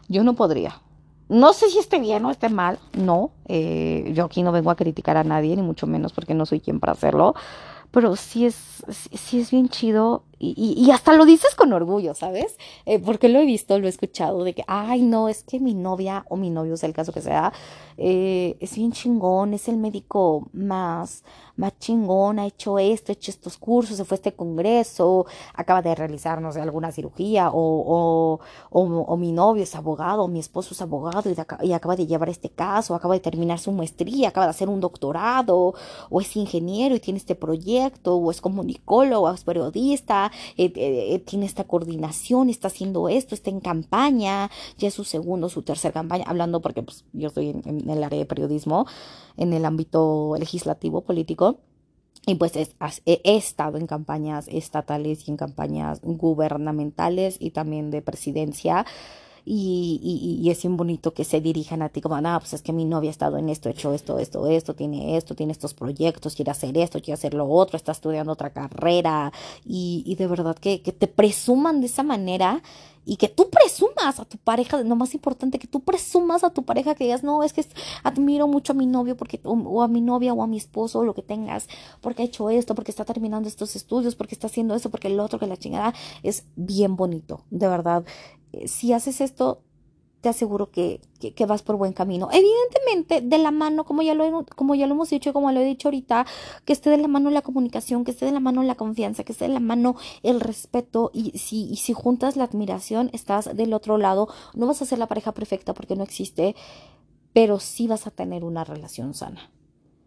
Yo 0.08 0.24
no 0.24 0.34
podría. 0.34 0.82
No 1.28 1.54
sé 1.54 1.70
si 1.70 1.80
esté 1.80 2.00
bien 2.00 2.26
o 2.26 2.32
esté 2.32 2.50
mal, 2.50 2.80
no. 2.94 3.32
Eh, 3.48 4.12
yo 4.14 4.26
aquí 4.26 4.42
no 4.44 4.52
vengo 4.52 4.72
a 4.72 4.76
criticar 4.76 5.18
a 5.18 5.24
nadie, 5.24 5.56
ni 5.56 5.62
mucho 5.62 5.86
menos 5.86 6.14
porque 6.14 6.34
no 6.34 6.46
soy 6.46 6.62
quien 6.62 6.80
para 6.80 6.94
hacerlo. 6.94 7.36
Pero 7.92 8.16
sí 8.16 8.46
es, 8.46 8.84
sí 8.90 9.40
es 9.40 9.52
bien 9.52 9.68
chido 9.68 10.24
y, 10.42 10.74
y, 10.76 10.90
hasta 10.90 11.14
lo 11.14 11.26
dices 11.26 11.54
con 11.54 11.72
orgullo, 11.72 12.16
¿sabes? 12.16 12.58
Eh, 12.88 12.98
porque 12.98 13.30
lo 13.30 13.40
he 13.40 13.46
visto, 13.46 13.78
lo 13.78 13.86
he 13.86 13.90
escuchado, 13.90 14.44
de 14.44 14.56
que, 14.56 14.64
ay, 14.68 15.04
no, 15.04 15.30
es 15.30 15.44
que 15.44 15.60
mi 15.60 15.76
novia 15.76 16.26
o 16.30 16.36
mi 16.36 16.50
novio, 16.50 16.78
sea 16.78 16.90
el 16.90 16.96
caso 16.96 17.14
que 17.14 17.22
sea, 17.22 17.54
eh, 17.98 18.58
es 18.60 18.76
bien 18.76 18.92
chingón, 18.92 19.54
es 19.54 19.68
el 19.68 19.78
médico 19.78 20.50
más, 20.54 21.24
más 21.58 21.78
chingón, 21.78 22.40
ha 22.40 22.48
hecho 22.48 22.80
esto, 22.80 23.12
ha 23.12 23.14
hecho 23.14 23.30
estos 23.30 23.58
cursos, 23.58 23.98
se 23.98 24.06
fue 24.06 24.16
a 24.16 24.18
este 24.18 24.34
congreso, 24.34 25.28
acaba 25.54 25.84
de 25.84 25.94
realizar, 25.94 26.42
no 26.42 26.52
sé, 26.52 26.60
alguna 26.60 26.92
cirugía, 26.92 27.52
o, 27.52 28.40
o, 28.72 28.80
o, 28.82 29.18
mi 29.18 29.32
novio 29.32 29.62
es 29.62 29.76
abogado, 29.76 30.24
o 30.24 30.28
mi 30.28 30.40
esposo 30.40 30.74
es 30.74 30.82
abogado 30.82 31.30
y, 31.30 31.36
y, 31.68 31.74
acaba 31.74 31.96
de 31.96 32.08
llevar 32.08 32.30
este 32.30 32.50
caso, 32.50 32.96
acaba 32.96 33.14
de 33.14 33.20
terminar 33.20 33.60
su 33.60 33.72
maestría, 33.72 34.30
acaba 34.30 34.48
de 34.48 34.52
hacer 34.52 34.70
un 34.70 34.80
doctorado, 34.80 35.76
o 36.10 36.22
es 36.22 36.36
ingeniero 36.36 36.96
y 36.96 37.00
tiene 37.00 37.18
este 37.20 37.36
proyecto, 37.36 38.16
o 38.16 38.32
es 38.32 38.42
comunicólogo, 38.42 39.28
o 39.28 39.34
es 39.34 39.44
periodista, 39.44 40.31
eh, 40.58 40.72
eh, 40.76 41.20
tiene 41.20 41.46
esta 41.46 41.64
coordinación, 41.66 42.50
está 42.50 42.68
haciendo 42.68 43.10
esto, 43.10 43.36
está 43.36 43.50
en 43.50 43.60
campaña, 43.60 44.50
ya 44.78 44.88
es 44.88 44.94
su 44.94 45.04
segundo, 45.04 45.50
su 45.50 45.64
tercer 45.64 45.94
campaña, 45.94 46.26
hablando 46.28 46.62
porque 46.62 46.84
pues, 46.84 47.06
yo 47.14 47.28
estoy 47.28 47.50
en, 47.50 47.90
el 47.90 48.04
área 48.04 48.20
de 48.20 48.26
periodismo, 48.26 48.86
en 49.38 49.54
el 49.54 49.66
ámbito 49.66 50.36
legislativo, 50.40 51.02
político. 51.02 51.60
Y 52.28 52.36
pues 52.36 52.56
he, 52.56 52.68
estado 53.24 53.80
en 53.80 53.88
campañas 53.88 54.48
estatales 54.48 55.28
y 55.28 55.32
en 55.32 55.38
campañas 55.38 56.02
gubernamentales 56.04 57.38
y 57.40 57.50
también 57.50 57.90
de 57.90 58.04
presidencia 58.04 58.86
y, 59.46 60.00
y, 60.04 60.46
y, 60.46 60.50
es 60.50 60.62
bien 60.62 60.78
bonito 60.78 61.14
que 61.14 61.24
se 61.24 61.42
dirijan 61.42 61.82
a 61.82 61.90
ti 61.90 62.02
como, 62.02 62.20
no, 62.22 62.40
pues 62.40 62.54
es 62.54 62.62
que 62.62 62.74
mi 62.74 62.86
novia 62.86 63.10
ha 63.10 63.12
estado 63.12 63.38
en 63.38 63.50
esto, 63.50 63.70
hecho 63.70 63.94
esto, 63.94 64.20
esto, 64.20 64.48
esto, 64.48 64.76
tiene 64.76 65.18
esto, 65.18 65.36
tiene 65.36 65.52
estos 65.52 65.74
proyectos, 65.74 66.36
quiere 66.36 66.52
hacer 66.52 66.78
esto, 66.78 67.00
quiere 67.00 67.14
hacer 67.14 67.34
lo 67.34 67.50
otro, 67.50 67.78
está 67.78 67.92
estudiando 67.92 68.32
otra 68.34 68.52
carrera 68.52 69.32
y, 69.66 70.04
y 70.06 70.16
de 70.16 70.28
verdad 70.28 70.56
que, 70.56 70.82
que 70.82 70.92
te 70.92 71.08
presuman 71.08 71.82
de 71.82 71.88
esa 71.88 72.04
manera 72.04 72.62
y 73.06 73.18
que 73.18 73.28
tú 73.28 73.50
presumas 73.50 74.20
a 74.20 74.26
tu 74.26 74.38
pareja, 74.38 74.82
lo 74.84 74.96
más 74.96 75.14
importante, 75.14 75.60
que 75.60 75.68
tú 75.68 75.82
presumas 75.82 76.44
a 76.44 76.52
tu 76.52 76.64
pareja 76.64 76.96
que 76.96 77.06
digas, 77.06 77.24
no, 77.24 77.44
es 77.44 77.54
que 77.54 77.66
admiro 78.04 78.48
mucho 78.48 78.74
a 78.74 78.76
mi 78.76 78.86
novio 78.86 79.18
porque, 79.18 79.40
o, 79.44 79.82
a 79.82 79.88
mi 79.88 80.02
novia 80.02 80.34
o 80.34 80.44
a 80.44 80.48
mi 80.48 80.58
esposo 80.58 81.00
o 81.00 81.04
lo 81.04 81.14
que 81.14 81.22
tengas, 81.24 81.68
porque 82.02 82.22
ha 82.22 82.26
hecho 82.26 82.50
esto, 82.50 82.76
porque 82.76 82.92
está 82.92 83.06
terminando 83.06 83.48
estos 83.48 83.76
estudios, 83.76 84.16
porque 84.16 84.36
está 84.36 84.48
haciendo 84.48 84.76
esto, 84.76 84.90
porque 84.90 85.08
el 85.08 85.20
otro 85.20 85.40
que 85.40 85.48
la 85.48 85.58
chingada 85.58 85.94
es 86.24 86.46
bien 86.56 86.96
bonito, 86.96 87.44
de 87.50 87.68
verdad. 87.68 88.06
Eh, 88.54 88.68
si 88.68 88.94
haces 88.94 89.22
esto, 89.22 89.62
te 90.22 90.30
aseguro 90.30 90.70
que, 90.70 91.02
que, 91.20 91.46
vas 91.46 91.64
por 91.64 91.76
buen 91.76 91.94
camino. 91.94 92.30
Evidentemente, 92.32 93.22
de 93.22 93.38
la 93.40 93.52
mano, 93.52 93.84
como 93.84 94.04
ya, 94.04 94.14
lo, 94.14 94.46
como 94.56 94.76
ya 94.76 94.86
lo 94.88 94.94
hemos 94.94 95.10
dicho, 95.10 95.34
como 95.34 95.52
lo 95.52 95.60
he 95.60 95.66
dicho 95.66 95.88
ahorita, 95.88 96.26
que 96.64 96.74
esté 96.74 96.92
de 96.92 96.98
la 96.98 97.08
mano 97.08 97.32
la 97.32 97.42
comunicación, 97.42 98.04
que 98.06 98.12
esté 98.12 98.26
de 98.26 98.32
la 98.32 98.40
mano 98.40 98.62
la 98.64 98.76
confianza, 98.76 99.24
que 99.24 99.32
esté 99.32 99.46
de 99.46 99.54
la 99.54 99.60
mano 99.60 99.96
el 100.22 100.40
respeto 100.40 101.10
y 101.14 101.38
si, 101.38 101.70
y 101.70 101.78
si 101.78 101.94
juntas 101.94 102.38
la 102.38 102.44
admiración, 102.44 103.10
estás 103.14 103.56
del 103.56 103.74
otro 103.74 103.98
lado. 103.98 104.28
No 104.54 104.68
vas 104.68 104.82
a 104.82 104.86
ser 104.86 105.00
la 105.00 105.08
pareja 105.08 105.34
perfecta 105.34 105.74
porque 105.74 105.96
no 105.96 106.04
existe, 106.04 106.56
pero 107.34 107.60
sí 107.60 107.88
vas 107.88 108.06
a 108.06 108.12
tener 108.12 108.44
una 108.44 108.64
relación 108.64 109.14
sana 109.14 109.50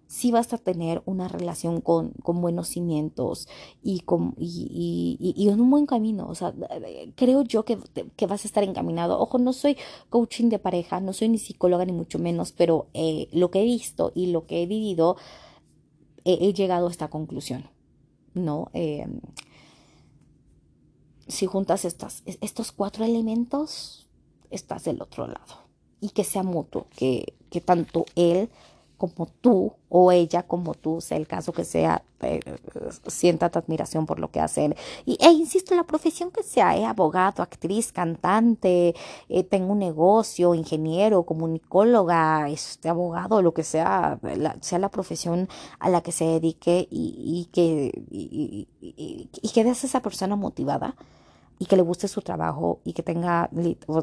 sí 0.07 0.31
vas 0.31 0.53
a 0.53 0.59
tener 0.59 1.03
una 1.07 1.29
relación 1.29 1.81
con, 1.81 2.11
con 2.23 2.41
buenos 2.41 2.69
cimientos 2.69 3.49
y, 3.83 4.01
con, 4.01 4.35
y, 4.39 5.19
y, 5.19 5.35
y, 5.37 5.49
en 5.49 5.61
un 5.61 5.71
buen 5.71 5.87
camino. 5.87 6.29
O 6.29 6.35
sea, 6.35 6.55
creo 7.17 7.43
yo 7.43 7.65
que, 7.65 7.79
que, 8.17 8.27
vas 8.27 8.45
a 8.45 8.49
estar 8.49 8.65
encaminado. 8.65 9.19
Ojo, 9.19 9.39
no 9.39 9.53
soy 9.53 9.77
coaching 10.11 10.49
de 10.49 10.59
pareja, 10.59 11.01
no 11.01 11.13
soy 11.13 11.29
ni 11.29 11.39
psicóloga 11.39 11.85
ni 11.85 11.93
mucho 11.93 12.19
menos, 12.19 12.53
pero 12.53 12.87
eh, 12.95 13.29
lo 13.33 13.51
que 13.51 13.61
he 13.61 13.65
visto 13.65 14.13
y 14.15 14.27
lo 14.27 14.47
que 14.47 14.63
he 14.63 14.67
vivido, 14.67 15.17
he 16.25 16.53
llegado 16.53 16.89
a 16.89 16.91
esta 16.91 17.09
conclusión. 17.09 17.69
¿No? 18.35 18.71
Eh, 18.73 19.07
si 21.29 21.47
juntas 21.47 21.85
estas, 21.85 22.23
estos 22.27 22.73
cuatro 22.73 23.05
elementos, 23.05 24.07
estás 24.51 24.85
del 24.85 25.01
otro 25.01 25.27
lado. 25.27 25.65
Y 26.01 26.11
que 26.11 26.25
sea 26.25 26.43
mutuo, 26.43 26.87
que, 26.97 27.35
que 27.51 27.61
tanto 27.61 28.05
él 28.15 28.51
como 28.97 29.27
tú 29.41 29.73
o 29.89 30.11
ella 30.13 30.43
como 30.43 30.75
tú, 30.75 31.01
sea 31.01 31.17
el 31.19 31.27
caso 31.27 31.53
que 31.53 31.65
sea, 31.65 32.03
eh, 32.23 32.41
sienta 33.07 33.51
tu 33.51 33.59
admiración 33.59 34.07
por 34.07 34.19
lo 34.19 34.31
que 34.31 34.41
hacen. 34.41 34.75
Y, 35.05 35.19
e 35.21 35.31
insisto, 35.31 35.75
la 35.75 35.85
profesión 35.85 36.31
que 36.31 36.43
sea, 36.43 36.77
eh, 36.77 36.85
abogado, 36.85 37.43
actriz, 37.43 37.93
cantante, 37.93 38.95
eh, 39.29 39.45
tengo 39.45 39.73
un 39.73 39.79
negocio, 39.79 40.55
ingeniero, 40.55 41.25
comunicóloga, 41.25 42.49
este, 42.49 42.89
abogado, 42.89 43.43
lo 43.43 43.55
que 43.55 43.63
sea, 43.63 44.19
sea 44.61 44.79
la 44.79 44.89
profesión 44.91 45.49
a 45.79 45.89
la 45.91 46.01
que 46.03 46.13
se 46.13 46.25
dedique 46.25 46.89
y, 46.91 47.15
y 47.17 47.45
que, 47.53 47.93
y, 48.11 48.69
y, 48.81 49.49
que 49.51 49.61
esa 49.61 50.01
persona 50.01 50.37
motivada 50.37 50.97
y 51.59 51.67
que 51.67 51.77
le 51.77 51.83
guste 51.83 52.09
su 52.09 52.21
trabajo 52.21 52.81
y 52.85 52.93
que 52.93 53.03
tenga, 53.03 53.49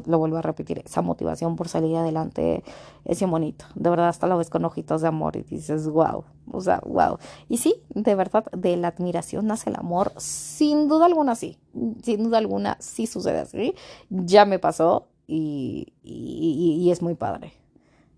lo 0.06 0.18
vuelvo 0.18 0.36
a 0.36 0.42
repetir, 0.42 0.82
esa 0.84 1.02
motivación 1.02 1.56
por 1.56 1.68
salir 1.68 1.96
adelante 1.96 2.64
es 3.04 3.18
bien 3.18 3.30
bonito. 3.30 3.66
De 3.74 3.90
verdad, 3.90 4.08
hasta 4.08 4.26
lo 4.26 4.38
ves 4.38 4.50
con 4.50 4.64
ojitos 4.64 5.02
de 5.02 5.08
amor 5.08 5.36
y 5.36 5.42
dices, 5.42 5.88
wow, 5.88 6.24
o 6.50 6.60
sea, 6.60 6.80
wow. 6.84 7.18
Y 7.48 7.58
sí, 7.58 7.82
de 7.90 8.14
verdad, 8.14 8.44
de 8.52 8.76
la 8.76 8.88
admiración 8.88 9.46
nace 9.46 9.70
el 9.70 9.76
amor, 9.76 10.12
sin 10.16 10.88
duda 10.88 11.06
alguna 11.06 11.34
sí, 11.34 11.58
sin 12.02 12.24
duda 12.24 12.38
alguna 12.38 12.76
sí 12.80 13.06
sucede 13.06 13.40
así. 13.40 13.74
Ya 14.08 14.44
me 14.44 14.58
pasó 14.58 15.08
y, 15.26 15.92
y 16.02 16.90
es 16.90 17.00
muy 17.02 17.14
padre 17.14 17.61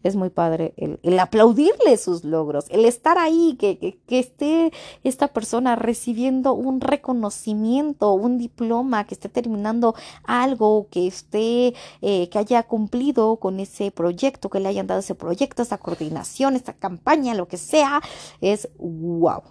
es 0.04 0.16
muy 0.16 0.28
padre 0.28 0.74
el, 0.76 1.18
aplaudirle 1.18 1.96
sus 1.96 2.24
logros, 2.24 2.66
el 2.68 2.84
estar 2.84 3.18
ahí, 3.18 3.56
que, 3.58 3.98
esté 4.06 4.70
esta 5.02 5.28
persona 5.28 5.76
recibiendo 5.76 6.52
un 6.52 6.80
reconocimiento, 6.80 8.12
un 8.12 8.38
diploma, 8.38 9.04
que 9.04 9.14
esté 9.14 9.28
terminando 9.30 9.94
algo, 10.24 10.88
que 10.90 11.06
esté, 11.06 11.74
eh, 12.02 12.28
que 12.28 12.38
haya 12.38 12.62
cumplido 12.64 13.36
con 13.36 13.58
ese 13.60 13.90
proyecto, 13.90 14.50
que 14.50 14.60
le 14.60 14.68
hayan 14.68 14.86
dado 14.86 15.00
ese 15.00 15.14
proyecto, 15.14 15.62
esa 15.62 15.78
coordinación, 15.78 16.54
esta 16.54 16.74
campaña, 16.74 17.34
lo 17.34 17.48
que 17.48 17.56
sea, 17.56 18.02
es 18.42 18.68
wow, 18.78 19.42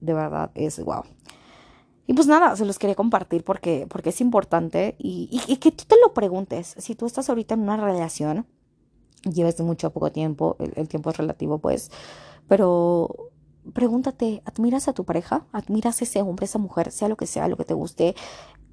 de 0.00 0.14
verdad 0.14 0.50
es 0.54 0.82
wow. 0.82 1.02
Y 2.06 2.14
pues 2.14 2.26
nada, 2.26 2.56
se 2.56 2.64
los 2.64 2.78
quería 2.78 2.96
compartir 2.96 3.44
porque, 3.44 3.86
porque 3.86 4.08
es 4.08 4.22
importante 4.22 4.96
y, 4.98 5.42
y 5.46 5.56
que 5.58 5.70
tú 5.70 5.84
te 5.86 5.96
lo 6.00 6.14
preguntes, 6.14 6.74
si 6.78 6.94
tú 6.94 7.04
estás 7.04 7.28
ahorita 7.28 7.52
en 7.52 7.60
una 7.60 7.76
relación, 7.76 8.46
lleves 9.22 9.60
mucho 9.60 9.88
o 9.88 9.90
poco 9.90 10.12
tiempo, 10.12 10.56
el, 10.58 10.88
tiempo 10.88 11.10
es 11.10 11.16
relativo, 11.16 11.58
pues, 11.58 11.90
pero 12.46 13.30
pregúntate, 13.72 14.42
¿admiras 14.44 14.88
a 14.88 14.92
tu 14.92 15.04
pareja? 15.04 15.46
¿Admiras 15.52 16.00
a 16.00 16.04
ese 16.04 16.22
hombre, 16.22 16.46
esa 16.46 16.58
mujer, 16.58 16.90
sea 16.90 17.08
lo 17.08 17.16
que 17.16 17.26
sea, 17.26 17.48
lo 17.48 17.56
que 17.56 17.64
te 17.64 17.74
guste? 17.74 18.14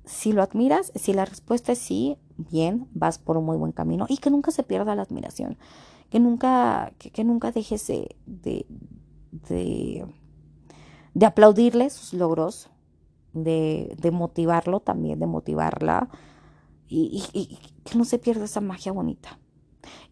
Si 0.05 0.31
lo 0.31 0.43
admiras, 0.43 0.91
si 0.95 1.13
la 1.13 1.25
respuesta 1.25 1.71
es 1.71 1.79
sí, 1.79 2.17
bien, 2.38 2.88
vas 2.93 3.17
por 3.17 3.38
un 3.38 3.45
muy 3.45 3.58
buen 3.58 3.71
camino 3.71 4.05
y 4.08 4.17
que 4.17 4.29
nunca 4.29 4.51
se 4.51 4.63
pierda 4.63 4.95
la 4.95 5.01
admiración, 5.01 5.58
que 6.10 6.19
nunca, 6.19 6.93
que, 6.97 7.23
nunca 7.23 7.51
dejes 7.51 7.88
de, 7.88 8.15
de, 8.25 8.65
de, 11.13 11.25
aplaudirle 11.25 11.89
sus 11.89 12.13
logros, 12.13 12.69
de, 13.34 13.95
de 13.99 14.12
motivarlo 14.12 14.79
también, 14.79 15.19
de 15.19 15.25
motivarla 15.25 16.10
y, 16.88 17.23
y 17.34 17.58
que 17.84 17.97
no 17.97 18.05
se 18.05 18.19
pierda 18.19 18.45
esa 18.45 18.62
magia 18.62 18.91
bonita. 18.91 19.39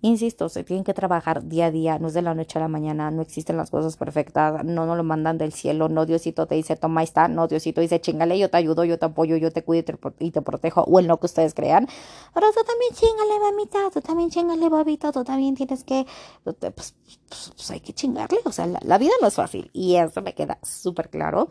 Insisto, 0.02 0.50
se 0.50 0.64
tienen 0.64 0.84
que 0.84 0.94
trabajar 0.94 1.48
día 1.48 1.68
a 1.68 1.72
día, 1.72 2.00
no 2.00 2.08
es 2.08 2.14
de 2.14 2.22
la 2.22 2.34
noche 2.34 2.60
a 2.60 2.62
la 2.62 2.68
mañana, 2.68 3.12
no 3.12 3.22
existen 3.22 3.58
las 3.58 3.70
cosas 3.70 3.98
perfectas, 3.98 4.64
no 4.64 4.86
nos 4.86 4.98
lo 4.98 5.04
mandan 5.04 5.38
del 5.38 5.54
cielo, 5.54 5.90
no 5.90 6.06
Diosito 6.06 6.46
te 6.46 6.56
dice, 6.56 6.76
toma, 6.76 7.04
está, 7.04 7.28
no 7.28 7.48
Diosito 7.48 7.82
dice, 7.82 8.02
chingale, 8.02 8.38
yo 8.38 8.50
te 8.50 8.58
ayudo, 8.58 8.84
yo 8.84 9.00
te 9.00 9.06
apoyo, 9.06 9.38
yo 9.38 9.52
te 9.52 9.64
cuido 9.64 9.84
y 10.20 10.32
te, 10.32 10.42
protejo, 10.42 10.82
o 10.82 11.00
en 11.00 11.08
lo 11.08 11.20
que 11.20 11.26
ustedes 11.26 11.54
crean, 11.54 11.88
pero 12.34 12.48
tú 12.52 12.64
también 12.64 12.94
chingale, 12.94 13.40
mamita, 13.40 13.80
tú 13.94 14.02
también 14.02 14.30
chingale, 14.30 14.70
babita, 14.70 15.12
tú 15.12 15.24
también 15.24 15.56
tienes 15.56 15.84
que, 15.84 16.06
pues, 16.44 16.56
pues, 16.60 16.96
pues, 17.28 17.72
hay 17.72 17.80
que 17.80 17.94
chingarle, 17.94 18.40
o 18.46 18.52
sea, 18.52 18.68
la, 18.68 18.98
vida 18.98 19.12
no 19.22 19.28
es 19.28 19.36
fácil, 19.36 19.70
y 19.74 19.96
eso 19.96 20.22
me 20.22 20.34
queda 20.34 20.60
súper 20.64 21.10
claro, 21.10 21.50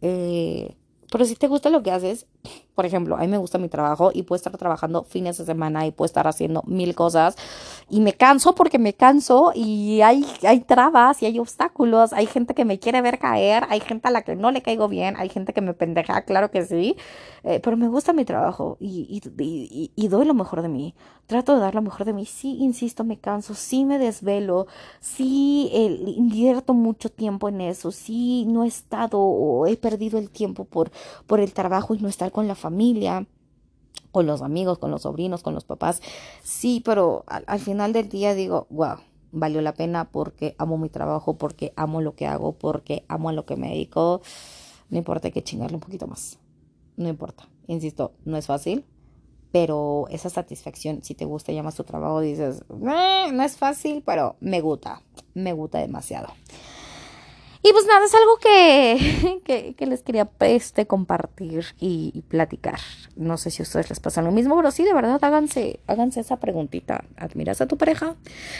eh, 0.00 0.76
pero 1.10 1.24
si 1.24 1.36
te 1.36 1.46
gusta 1.46 1.70
lo 1.70 1.82
que 1.82 1.90
haces, 1.90 2.26
por 2.74 2.86
ejemplo, 2.86 3.16
a 3.16 3.20
mí 3.20 3.28
me 3.28 3.36
gusta 3.36 3.58
mi 3.58 3.68
trabajo 3.68 4.10
y 4.14 4.22
puedo 4.22 4.36
estar 4.36 4.56
trabajando 4.56 5.04
fines 5.04 5.38
de 5.38 5.44
semana 5.44 5.86
y 5.86 5.90
puedo 5.90 6.06
estar 6.06 6.26
haciendo 6.26 6.62
mil 6.66 6.94
cosas 6.94 7.36
y 7.90 8.00
me 8.00 8.14
canso 8.14 8.54
porque 8.54 8.78
me 8.78 8.94
canso 8.94 9.52
y 9.54 10.00
hay, 10.00 10.26
hay 10.42 10.60
trabas 10.60 11.22
y 11.22 11.26
hay 11.26 11.38
obstáculos, 11.38 12.12
hay 12.12 12.26
gente 12.26 12.54
que 12.54 12.64
me 12.64 12.78
quiere 12.78 13.02
ver 13.02 13.18
caer, 13.18 13.64
hay 13.68 13.80
gente 13.80 14.08
a 14.08 14.10
la 14.10 14.22
que 14.22 14.34
no 14.34 14.50
le 14.50 14.62
caigo 14.62 14.88
bien, 14.88 15.16
hay 15.18 15.28
gente 15.28 15.52
que 15.52 15.60
me 15.60 15.74
pendeja, 15.74 16.22
claro 16.22 16.50
que 16.50 16.64
sí, 16.64 16.96
eh, 17.44 17.60
pero 17.62 17.76
me 17.76 17.88
gusta 17.88 18.12
mi 18.12 18.24
trabajo 18.24 18.78
y, 18.80 19.20
doy 20.08 20.24
lo 20.24 20.34
mejor 20.34 20.62
de 20.62 20.68
mí, 20.68 20.94
trato 21.26 21.54
de 21.54 21.60
dar 21.60 21.74
lo 21.74 21.82
mejor 21.82 22.06
de 22.06 22.14
mí, 22.14 22.24
sí, 22.26 22.56
insisto, 22.60 23.04
me 23.04 23.18
canso, 23.18 23.54
sí 23.54 23.84
me 23.84 23.98
desvelo, 23.98 24.66
sí 25.00 25.70
invierto 25.72 26.74
mucho 26.74 27.10
tiempo 27.10 27.48
en 27.48 27.60
eso, 27.60 27.90
sí 27.92 28.44
no 28.46 28.64
he 28.64 28.68
estado 28.68 29.20
o 29.20 29.66
he 29.66 29.76
perdido 29.76 30.18
el 30.18 30.30
tiempo 30.30 30.64
por, 30.64 30.90
por 31.26 31.40
el 31.40 31.52
trabajo 31.52 31.94
y 31.94 31.98
no 31.98 32.08
estar 32.08 32.31
con 32.32 32.48
la 32.48 32.54
familia, 32.54 33.26
con 34.10 34.26
los 34.26 34.42
amigos, 34.42 34.78
con 34.78 34.90
los 34.90 35.02
sobrinos, 35.02 35.42
con 35.42 35.54
los 35.54 35.64
papás. 35.64 36.02
Sí, 36.42 36.82
pero 36.84 37.24
al, 37.26 37.60
final 37.60 37.92
del 37.92 38.08
día 38.08 38.34
digo, 38.34 38.66
wow, 38.70 38.96
valió 39.32 39.60
la 39.62 39.74
pena 39.74 40.10
porque 40.10 40.54
amo 40.58 40.78
mi 40.78 40.88
trabajo, 40.88 41.36
porque 41.38 41.72
amo 41.76 42.00
lo 42.00 42.14
que 42.14 42.26
hago, 42.26 42.52
porque 42.52 43.04
amo 43.08 43.28
a 43.28 43.32
lo 43.32 43.46
que 43.46 43.56
me 43.56 43.68
dedico. 43.68 44.20
No 44.90 44.98
importa, 44.98 45.28
hay 45.28 45.32
que 45.32 45.42
chingarle 45.42 45.76
un 45.76 45.80
poquito 45.80 46.06
más. 46.06 46.38
No 46.96 47.08
importa. 47.08 47.48
Insisto, 47.66 48.12
no 48.24 48.36
es 48.36 48.46
fácil, 48.46 48.84
pero 49.50 50.06
esa 50.10 50.28
satisfacción, 50.28 51.02
si 51.02 51.14
te 51.14 51.24
gusta 51.24 51.52
y 51.52 51.58
amas 51.58 51.76
tu 51.76 51.84
trabajo, 51.84 52.20
dices, 52.20 52.64
no 52.68 53.42
es 53.42 53.56
fácil, 53.56 54.02
pero 54.04 54.36
me 54.40 54.60
gusta, 54.60 55.02
me 55.34 55.52
gusta 55.52 55.78
demasiado. 55.78 56.28
Y 57.64 57.72
pues 57.72 57.86
nada, 57.86 58.04
es 58.04 58.14
algo 58.14 58.36
que, 58.38 59.74
que, 59.76 59.86
les 59.86 60.02
quería 60.02 60.28
este, 60.40 60.86
compartir 60.86 61.66
y, 61.78 62.22
platicar. 62.28 62.80
No 63.14 63.36
sé 63.36 63.50
si 63.50 63.62
a 63.62 63.64
ustedes 63.64 63.88
les 63.90 64.00
pasa 64.00 64.20
lo 64.20 64.32
mismo, 64.32 64.56
pero 64.56 64.70
sí, 64.70 64.82
de 64.82 64.92
verdad, 64.92 65.18
háganse, 65.22 65.80
háganse 65.86 66.20
esa 66.20 66.38
preguntita. 66.38 67.04
¿Admiras 67.16 67.60
a 67.60 67.68
tu 67.68 67.76
pareja? 67.76 68.16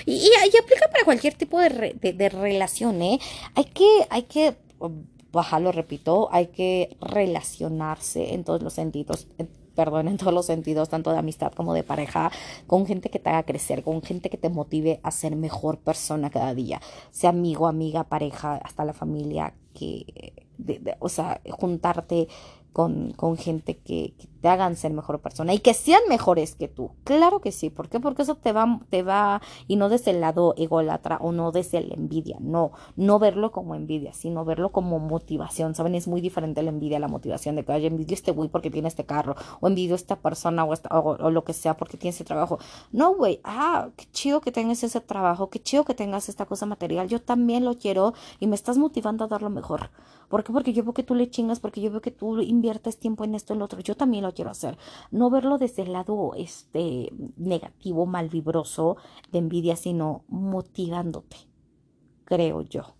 Y, 0.07 0.13
y, 0.13 0.57
aplica 0.57 0.89
para 0.91 1.05
cualquier 1.05 1.35
tipo 1.35 1.59
de, 1.59 1.95
de, 2.01 2.29
relación, 2.29 3.03
¿eh? 3.03 3.19
Hay 3.55 3.65
que, 3.65 4.07
hay 4.11 4.23
que 4.25 4.57
bajarlo, 5.33 5.73
repito, 5.73 6.29
hay 6.31 6.49
que 6.49 6.97
relacionarse 7.01 8.35
en 8.35 8.45
todos 8.45 8.63
los 8.63 8.75
sentidos, 8.75 9.27
perdón, 9.75 10.09
en 10.09 10.17
todos 10.17 10.33
los 10.33 10.47
sentidos, 10.47 10.89
tanto 10.89 11.13
de 11.13 11.19
amistad 11.19 11.53
como 11.53 11.75
de 11.75 11.83
pareja, 11.83 12.31
con 12.67 12.87
gente 12.87 13.11
que 13.11 13.19
te 13.19 13.31
haga 13.31 13.45
crecer, 13.45 13.83
con 13.83 14.03
gente 14.03 14.31
que 14.31 14.37
te 14.37 14.49
motive 14.49 15.01
a 15.03 15.11
ser 15.11 15.37
mejor 15.37 15.79
persona 15.79 16.31
cada 16.31 16.55
día, 16.55 16.81
sea 17.11 17.31
amigo, 17.31 17.67
amiga, 17.67 18.05
pareja, 18.05 18.57
hasta 18.57 18.85
la 18.85 18.93
familia, 18.93 19.55
que, 19.75 20.47
o 20.99 21.09
sea, 21.09 21.41
juntarte 21.51 22.29
con, 22.73 23.13
con 23.13 23.37
gente 23.37 23.79
que, 23.79 24.15
te 24.43 24.49
hagan 24.49 24.77
ser 24.77 24.93
mejor 24.93 25.21
persona 25.21 25.55
y 25.55 25.61
que 25.61 25.73
sean 25.73 26.03
mejores 26.09 26.57
que 26.57 26.67
tú. 26.67 26.91
Claro 27.05 27.41
que 27.41 27.53
sí. 27.53 27.71
¿Por 27.71 27.89
qué? 27.89 28.01
Porque 28.01 28.23
eso 28.23 28.35
te 28.35 28.53
va, 28.53 28.81
te 28.91 29.05
va, 29.05 29.41
y 29.69 29.77
no 29.77 29.89
desde 29.89 30.11
el 30.11 30.21
lado 30.21 30.55
ególatra 30.59 31.17
o 31.21 31.31
no 31.31 31.53
desde 31.53 31.81
la 31.81 31.95
envidia. 31.95 32.37
No, 32.41 32.73
no 32.97 33.21
verlo 33.21 33.53
como 33.53 33.77
envidia, 33.77 34.13
sino 34.13 34.45
verlo 34.45 34.71
como 34.71 34.99
motivación. 34.99 35.77
¿Saben? 35.77 35.95
Es 35.95 36.09
muy 36.09 36.21
diferente 36.21 36.63
la 36.63 36.71
envidia 36.71 36.97
a 36.97 37.01
la 37.01 37.09
motivación 37.09 37.55
de 37.55 37.65
que, 37.65 37.73
haya 37.73 37.87
envidio 37.87 38.15
este 38.15 38.33
güey 38.33 38.49
porque 38.49 38.71
tiene 38.71 38.89
este 38.89 39.07
carro, 39.07 39.37
o 39.61 39.69
envidio 39.69 39.95
esta 39.95 40.17
persona 40.17 40.65
o, 40.65 40.75
o, 40.91 41.31
lo 41.31 41.45
que 41.45 41.53
sea 41.53 41.77
porque 41.77 41.97
tiene 41.97 42.11
ese 42.11 42.25
trabajo. 42.25 42.59
No, 42.91 43.15
güey, 43.15 43.41
ah, 43.45 43.91
qué 43.97 44.07
chido 44.11 44.41
que 44.41 44.51
tengas 44.51 44.83
ese 44.83 45.01
trabajo, 45.01 45.51
qué 45.51 45.63
chido 45.63 45.85
que 45.85 45.95
tengas 45.95 46.29
esta 46.29 46.47
cosa 46.47 46.67
material. 46.67 47.07
Yo 47.09 47.23
también 47.23 47.65
lo 47.65 47.79
quiero 47.79 48.13
y 48.41 48.49
me 48.49 48.57
estás 48.57 48.77
motivando 48.77 49.25
a 49.25 49.29
dar 49.29 49.43
lo 49.43 49.51
mejor. 49.51 49.91
¿Por 50.33 50.45
qué? 50.45 50.51
Porque 50.51 50.73
yo 50.73 50.83
veo 50.83 50.95
que 50.95 51.03
tú 51.03 51.15
le 51.15 51.29
chingas, 51.29 51.61
porque 51.61 51.83
yo 51.83 51.91
veo 51.91 52.01
que 52.01 52.11
tú 52.11 52.41
inviertes 52.41 52.99
tiempo 52.99 53.23
en 53.25 53.35
esto, 53.35 53.53
en 53.53 53.59
lo 53.59 53.67
otro. 53.67 53.81
Yo 53.81 53.95
también 53.95 54.23
lo 54.23 54.32
quiero 54.33 54.51
hacer. 54.51 54.79
No 55.11 55.31
verlo 55.31 55.59
desde 55.59 55.83
el 55.83 55.93
lado 55.93 56.33
este, 56.37 57.13
negativo, 57.37 58.07
malvibroso 58.07 58.97
de 59.31 59.39
envidia, 59.39 59.77
sino 59.77 60.25
motivándote, 60.29 61.37
creo 62.25 62.63
yo. 62.63 62.95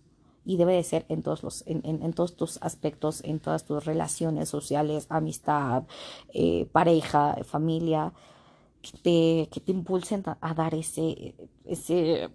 Y 0.45 0.57
debe 0.57 0.73
de 0.73 0.83
ser 0.83 1.05
en 1.07 1.23
todos, 1.23 1.41
los, 1.41 1.63
en, 1.67 1.81
en, 1.85 2.13
todos 2.13 2.35
tus 2.35 2.61
aspectos, 2.61 3.23
en 3.23 3.39
todas 3.39 3.63
tus 3.63 3.85
relaciones 3.85 4.49
sociales, 4.49 5.07
amistad, 5.09 5.83
eh, 6.33 6.67
pareja, 6.73 7.37
familia, 7.45 8.13
que 8.81 8.97
te, 8.97 9.49
que 9.49 9.61
te 9.61 9.71
impulsen 9.71 10.23
a, 10.25 10.53
dar 10.53 10.75
ese, 10.75 11.35
ese, 11.63 12.29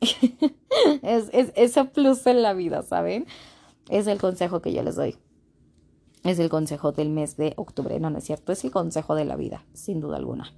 es, 1.02 1.30
es, 1.32 1.52
ese 1.56 1.84
plus 1.86 2.26
en 2.26 2.42
la 2.42 2.52
vida, 2.52 2.82
¿saben? 2.82 3.26
Es 3.88 4.06
el 4.06 4.20
consejo 4.20 4.60
que 4.60 4.72
yo 4.72 4.82
les 4.82 4.96
doy. 4.96 5.16
Es 6.24 6.38
el 6.38 6.48
consejo 6.48 6.92
del 6.92 7.10
mes 7.10 7.36
de 7.36 7.52
octubre, 7.56 8.00
no, 8.00 8.10
no 8.10 8.18
es 8.18 8.24
cierto, 8.24 8.52
es 8.52 8.64
el 8.64 8.70
consejo 8.70 9.14
de 9.14 9.26
la 9.26 9.36
vida, 9.36 9.64
sin 9.74 10.00
duda 10.00 10.16
alguna. 10.16 10.52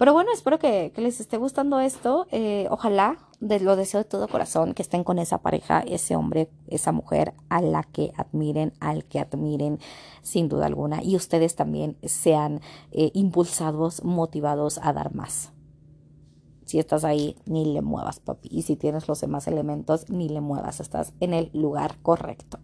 Pero 0.00 0.14
bueno, 0.14 0.30
espero 0.32 0.58
que, 0.58 0.92
les 0.96 1.20
esté 1.20 1.36
gustando 1.36 1.78
esto. 1.78 2.26
Eh, 2.32 2.66
ojalá, 2.70 3.18
de, 3.38 3.60
lo 3.60 3.76
deseo 3.76 3.98
de 4.02 4.08
todo 4.08 4.28
corazón, 4.28 4.72
que 4.72 4.80
estén 4.80 5.04
con 5.04 5.18
esa 5.18 5.42
pareja, 5.42 5.80
ese 5.80 6.16
hombre, 6.16 6.48
esa 6.68 6.90
mujer 6.90 7.34
a 7.50 7.60
la 7.60 7.82
que 7.82 8.10
admiren, 8.16 8.72
al 8.80 9.04
que 9.04 9.20
admiren, 9.20 9.78
sin 10.22 10.48
duda 10.48 10.64
alguna. 10.64 11.02
Y 11.04 11.16
ustedes 11.16 11.54
también 11.54 11.98
sean 12.02 12.62
eh, 12.92 13.10
impulsados, 13.12 14.02
motivados 14.02 14.80
a 14.82 14.94
dar 14.94 15.14
más. 15.14 15.52
Si 16.64 16.78
estás 16.78 17.04
ahí, 17.04 17.36
ni 17.44 17.66
le 17.66 17.82
muevas, 17.82 18.20
papi. 18.20 18.48
Y 18.50 18.62
si 18.62 18.76
tienes 18.76 19.06
los 19.06 19.20
demás 19.20 19.48
elementos, 19.48 20.08
ni 20.08 20.30
le 20.30 20.40
muevas. 20.40 20.80
Estás 20.80 21.12
en 21.20 21.34
el 21.34 21.50
lugar 21.52 21.96
correcto. 22.00 22.58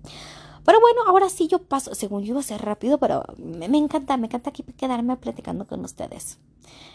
Pero 0.67 0.81
bueno, 0.81 1.03
ahora 1.07 1.29
sí 1.31 1.47
yo 1.47 1.61
paso, 1.61 1.95
según 1.95 2.25
yo 2.25 2.31
iba 2.31 2.41
a 2.41 2.43
ser 2.43 2.61
rápido, 2.61 2.99
pero 2.99 3.23
me, 3.39 3.67
encanta, 3.67 4.17
me 4.17 4.27
encanta 4.27 4.51
aquí 4.51 4.65
quedarme 4.77 5.17
platicando 5.17 5.67
con 5.67 5.85
ustedes. 5.85 6.39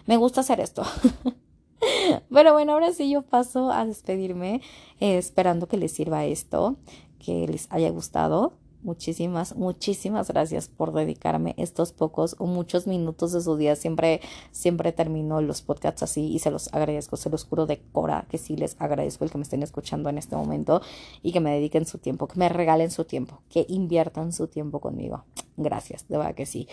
Me 0.05 0.17
gusta 0.17 0.41
hacer 0.41 0.59
esto. 0.59 0.83
Pero 2.29 2.53
bueno, 2.53 2.73
ahora 2.73 2.93
sí 2.93 3.09
yo 3.09 3.23
paso 3.23 3.71
a 3.71 3.85
despedirme, 3.85 4.61
eh, 4.99 5.17
esperando 5.17 5.67
que 5.67 5.77
les 5.77 5.91
sirva 5.91 6.25
esto, 6.25 6.75
que 7.17 7.47
les 7.47 7.71
haya 7.71 7.89
gustado. 7.89 8.53
Muchísimas, 8.83 9.55
muchísimas 9.55 10.27
gracias 10.29 10.67
por 10.67 10.93
dedicarme 10.93 11.53
estos 11.57 11.91
pocos 11.91 12.35
o 12.39 12.45
muchos 12.45 12.87
minutos 12.87 13.31
de 13.31 13.41
su 13.41 13.57
día. 13.57 13.75
Siempre, 13.75 14.21
siempre 14.51 14.91
termino 14.91 15.41
los 15.41 15.61
podcasts 15.61 16.03
así 16.03 16.27
y 16.27 16.39
se 16.39 16.51
los 16.51 16.73
agradezco, 16.73 17.17
se 17.17 17.29
los 17.29 17.43
juro 17.45 17.65
de 17.65 17.81
Cora 17.91 18.25
que 18.29 18.37
sí 18.37 18.55
les 18.55 18.75
agradezco 18.79 19.23
el 19.23 19.31
que 19.31 19.37
me 19.37 19.43
estén 19.43 19.63
escuchando 19.63 20.09
en 20.09 20.17
este 20.17 20.35
momento 20.35 20.81
y 21.21 21.31
que 21.31 21.39
me 21.39 21.51
dediquen 21.51 21.85
su 21.85 21.97
tiempo, 21.97 22.27
que 22.27 22.39
me 22.39 22.49
regalen 22.49 22.91
su 22.91 23.05
tiempo, 23.05 23.41
que 23.49 23.65
inviertan 23.69 24.33
su 24.33 24.47
tiempo 24.47 24.79
conmigo. 24.79 25.25
Gracias, 25.63 26.07
de 26.07 26.17
verdad 26.17 26.35
que 26.35 26.45
sí. 26.45 26.67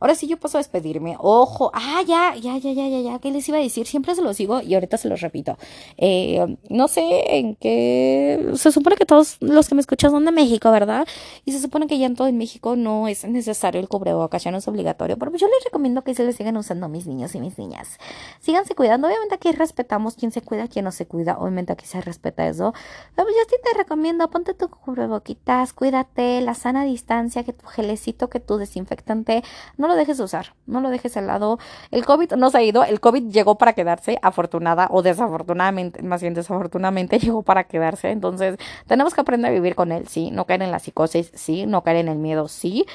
Ahora 0.00 0.14
sí 0.14 0.26
yo 0.26 0.36
paso 0.38 0.58
a 0.58 0.60
despedirme. 0.60 1.16
Ojo, 1.18 1.70
ah, 1.72 2.02
ya, 2.06 2.34
ya, 2.34 2.58
ya, 2.58 2.72
ya, 2.72 2.88
ya, 2.88 3.00
ya, 3.00 3.18
¿qué 3.20 3.30
les 3.30 3.48
iba 3.48 3.56
a 3.56 3.60
decir? 3.60 3.86
Siempre 3.86 4.14
se 4.14 4.22
los 4.22 4.36
digo 4.36 4.60
y 4.60 4.74
ahorita 4.74 4.98
se 4.98 5.08
los 5.08 5.20
repito. 5.20 5.56
Eh, 5.96 6.58
no 6.68 6.88
sé 6.88 7.38
en 7.38 7.56
qué... 7.56 8.50
Se 8.54 8.70
supone 8.70 8.96
que 8.96 9.06
todos 9.06 9.38
los 9.40 9.68
que 9.68 9.74
me 9.74 9.80
escuchan 9.80 10.10
son 10.10 10.24
de 10.24 10.32
México, 10.32 10.70
¿verdad? 10.70 11.06
Y 11.44 11.52
se 11.52 11.60
supone 11.60 11.86
que 11.86 11.98
ya 11.98 12.06
en 12.06 12.16
todo 12.16 12.26
en 12.26 12.36
México 12.36 12.76
no 12.76 13.08
es 13.08 13.24
necesario 13.24 13.80
el 13.80 13.88
cubrebocas, 13.88 14.44
ya 14.44 14.50
no 14.50 14.58
es 14.58 14.68
obligatorio. 14.68 15.18
Pero 15.18 15.34
yo 15.36 15.46
les 15.46 15.64
recomiendo 15.64 16.02
que 16.02 16.14
se 16.14 16.24
les 16.24 16.36
sigan 16.36 16.56
usando 16.56 16.88
mis 16.88 17.06
niños 17.06 17.34
y 17.34 17.40
mis 17.40 17.56
niñas. 17.56 17.98
Síganse 18.40 18.74
cuidando. 18.74 19.08
Obviamente 19.08 19.36
aquí 19.36 19.52
respetamos 19.52 20.16
quién 20.16 20.32
se 20.32 20.42
cuida, 20.42 20.68
quién 20.68 20.84
no 20.84 20.92
se 20.92 21.06
cuida. 21.06 21.38
Obviamente 21.38 21.72
aquí 21.72 21.86
se 21.86 22.00
respeta 22.00 22.46
eso. 22.46 22.74
Pero 23.14 23.28
yo 23.28 23.36
sí 23.48 23.56
te 23.62 23.76
recomiendo, 23.78 24.28
ponte 24.28 24.52
tu 24.54 24.68
cubreboquitas, 24.68 25.72
cuídate, 25.72 26.40
la 26.40 26.54
sana 26.54 26.84
distancia, 26.84 27.44
que 27.44 27.52
tu 27.52 27.66
gelecito, 27.66 28.28
tu 28.40 28.56
desinfectante, 28.56 29.42
no 29.76 29.88
lo 29.88 29.94
dejes 29.94 30.18
de 30.18 30.24
usar, 30.24 30.54
no 30.66 30.80
lo 30.80 30.90
dejes 30.90 31.16
al 31.16 31.26
lado. 31.26 31.58
El 31.90 32.04
COVID 32.04 32.32
no 32.32 32.50
se 32.50 32.58
ha 32.58 32.62
ido, 32.62 32.84
el 32.84 33.00
COVID 33.00 33.30
llegó 33.30 33.56
para 33.56 33.72
quedarse, 33.72 34.18
afortunada 34.22 34.88
o 34.90 35.02
desafortunadamente, 35.02 36.02
más 36.02 36.20
bien 36.20 36.34
desafortunadamente 36.34 37.18
llegó 37.20 37.42
para 37.42 37.64
quedarse. 37.64 38.10
Entonces, 38.10 38.56
tenemos 38.86 39.14
que 39.14 39.20
aprender 39.20 39.50
a 39.50 39.54
vivir 39.54 39.74
con 39.74 39.92
él, 39.92 40.08
sí, 40.08 40.30
no 40.30 40.46
caer 40.46 40.62
en 40.62 40.70
la 40.70 40.78
psicosis, 40.78 41.30
sí, 41.34 41.66
no 41.66 41.82
caer 41.82 41.98
en 41.98 42.08
el 42.08 42.18
miedo, 42.18 42.48
sí, 42.48 42.86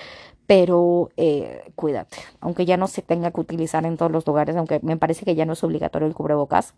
pero 0.47 1.11
eh, 1.15 1.71
cuídate, 1.75 2.17
aunque 2.41 2.65
ya 2.65 2.75
no 2.75 2.87
se 2.87 3.03
tenga 3.03 3.29
que 3.31 3.39
utilizar 3.39 3.85
en 3.85 3.97
todos 3.97 4.11
los 4.11 4.25
lugares, 4.25 4.55
aunque 4.55 4.79
me 4.81 4.97
parece 4.97 5.23
que 5.23 5.35
ya 5.35 5.45
no 5.45 5.53
es 5.53 5.63
obligatorio 5.63 6.07
el 6.07 6.15
cubrebocas 6.15 6.73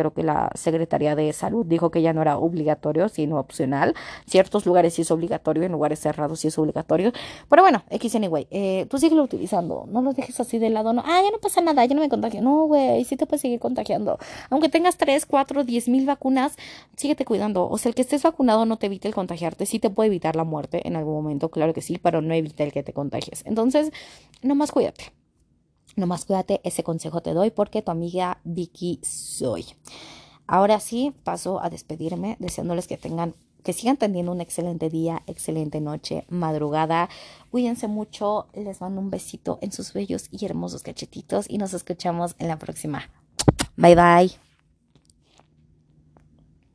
creo 0.00 0.12
que 0.14 0.22
la 0.22 0.50
Secretaría 0.54 1.14
de 1.14 1.32
Salud 1.34 1.66
dijo 1.66 1.90
que 1.90 2.00
ya 2.00 2.14
no 2.14 2.22
era 2.22 2.38
obligatorio, 2.38 3.08
sino 3.10 3.38
opcional. 3.38 3.94
Ciertos 4.26 4.64
lugares 4.64 4.94
sí 4.94 5.02
es 5.02 5.10
obligatorio, 5.10 5.64
en 5.64 5.72
lugares 5.72 6.00
cerrados 6.00 6.40
sí 6.40 6.48
es 6.48 6.58
obligatorio. 6.58 7.12
Pero 7.48 7.62
bueno, 7.62 7.82
X 7.90 8.14
anyway, 8.14 8.46
eh, 8.50 8.86
tú 8.88 8.98
síguelo 8.98 9.22
utilizando, 9.22 9.86
no 9.88 10.00
lo 10.00 10.14
dejes 10.14 10.40
así 10.40 10.58
de 10.58 10.70
lado, 10.70 10.92
no, 10.94 11.02
ah, 11.04 11.20
ya 11.22 11.30
no 11.30 11.38
pasa 11.38 11.60
nada, 11.60 11.84
ya 11.84 11.94
no 11.94 12.00
me 12.00 12.08
contagio. 12.08 12.40
No, 12.40 12.64
güey, 12.64 13.04
sí 13.04 13.16
te 13.16 13.26
puedes 13.26 13.42
seguir 13.42 13.60
contagiando. 13.60 14.18
Aunque 14.48 14.68
tengas 14.70 14.96
3, 14.96 15.26
4, 15.26 15.64
10 15.64 15.88
mil 15.88 16.06
vacunas, 16.06 16.56
síguete 16.96 17.24
cuidando. 17.26 17.68
O 17.68 17.76
sea, 17.76 17.90
el 17.90 17.94
que 17.94 18.02
estés 18.02 18.22
vacunado 18.22 18.64
no 18.64 18.78
te 18.78 18.86
evita 18.86 19.06
el 19.06 19.14
contagiarte, 19.14 19.66
sí 19.66 19.78
te 19.78 19.90
puede 19.90 20.08
evitar 20.08 20.36
la 20.36 20.44
muerte 20.44 20.86
en 20.86 20.96
algún 20.96 21.14
momento, 21.14 21.50
claro 21.50 21.74
que 21.74 21.82
sí, 21.82 21.98
pero 22.02 22.22
no 22.22 22.32
evita 22.32 22.64
el 22.64 22.72
que 22.72 22.82
te 22.82 22.92
contagies. 22.94 23.42
Entonces, 23.44 23.92
nomás 24.42 24.72
cuídate. 24.72 25.19
Nomás 25.96 26.24
cuídate, 26.24 26.60
ese 26.64 26.82
consejo 26.82 27.20
te 27.20 27.34
doy 27.34 27.50
porque 27.50 27.82
tu 27.82 27.90
amiga 27.90 28.38
Vicky 28.44 29.00
soy. 29.02 29.66
Ahora 30.46 30.80
sí, 30.80 31.14
paso 31.24 31.62
a 31.62 31.70
despedirme 31.70 32.36
deseándoles 32.40 32.86
que 32.86 32.96
tengan 32.96 33.34
que 33.62 33.72
sigan 33.72 33.96
teniendo 33.96 34.32
un 34.32 34.40
excelente 34.40 34.88
día, 34.88 35.22
excelente 35.26 35.80
noche, 35.80 36.24
madrugada. 36.28 37.08
Cuídense 37.50 37.88
mucho, 37.88 38.46
les 38.54 38.80
mando 38.80 39.00
un 39.00 39.10
besito 39.10 39.58
en 39.60 39.70
sus 39.70 39.92
bellos 39.92 40.28
y 40.30 40.44
hermosos 40.46 40.82
cachetitos 40.82 41.44
y 41.48 41.58
nos 41.58 41.74
escuchamos 41.74 42.34
en 42.38 42.48
la 42.48 42.58
próxima. 42.58 43.10
Bye 43.76 43.94
bye. 43.94 44.49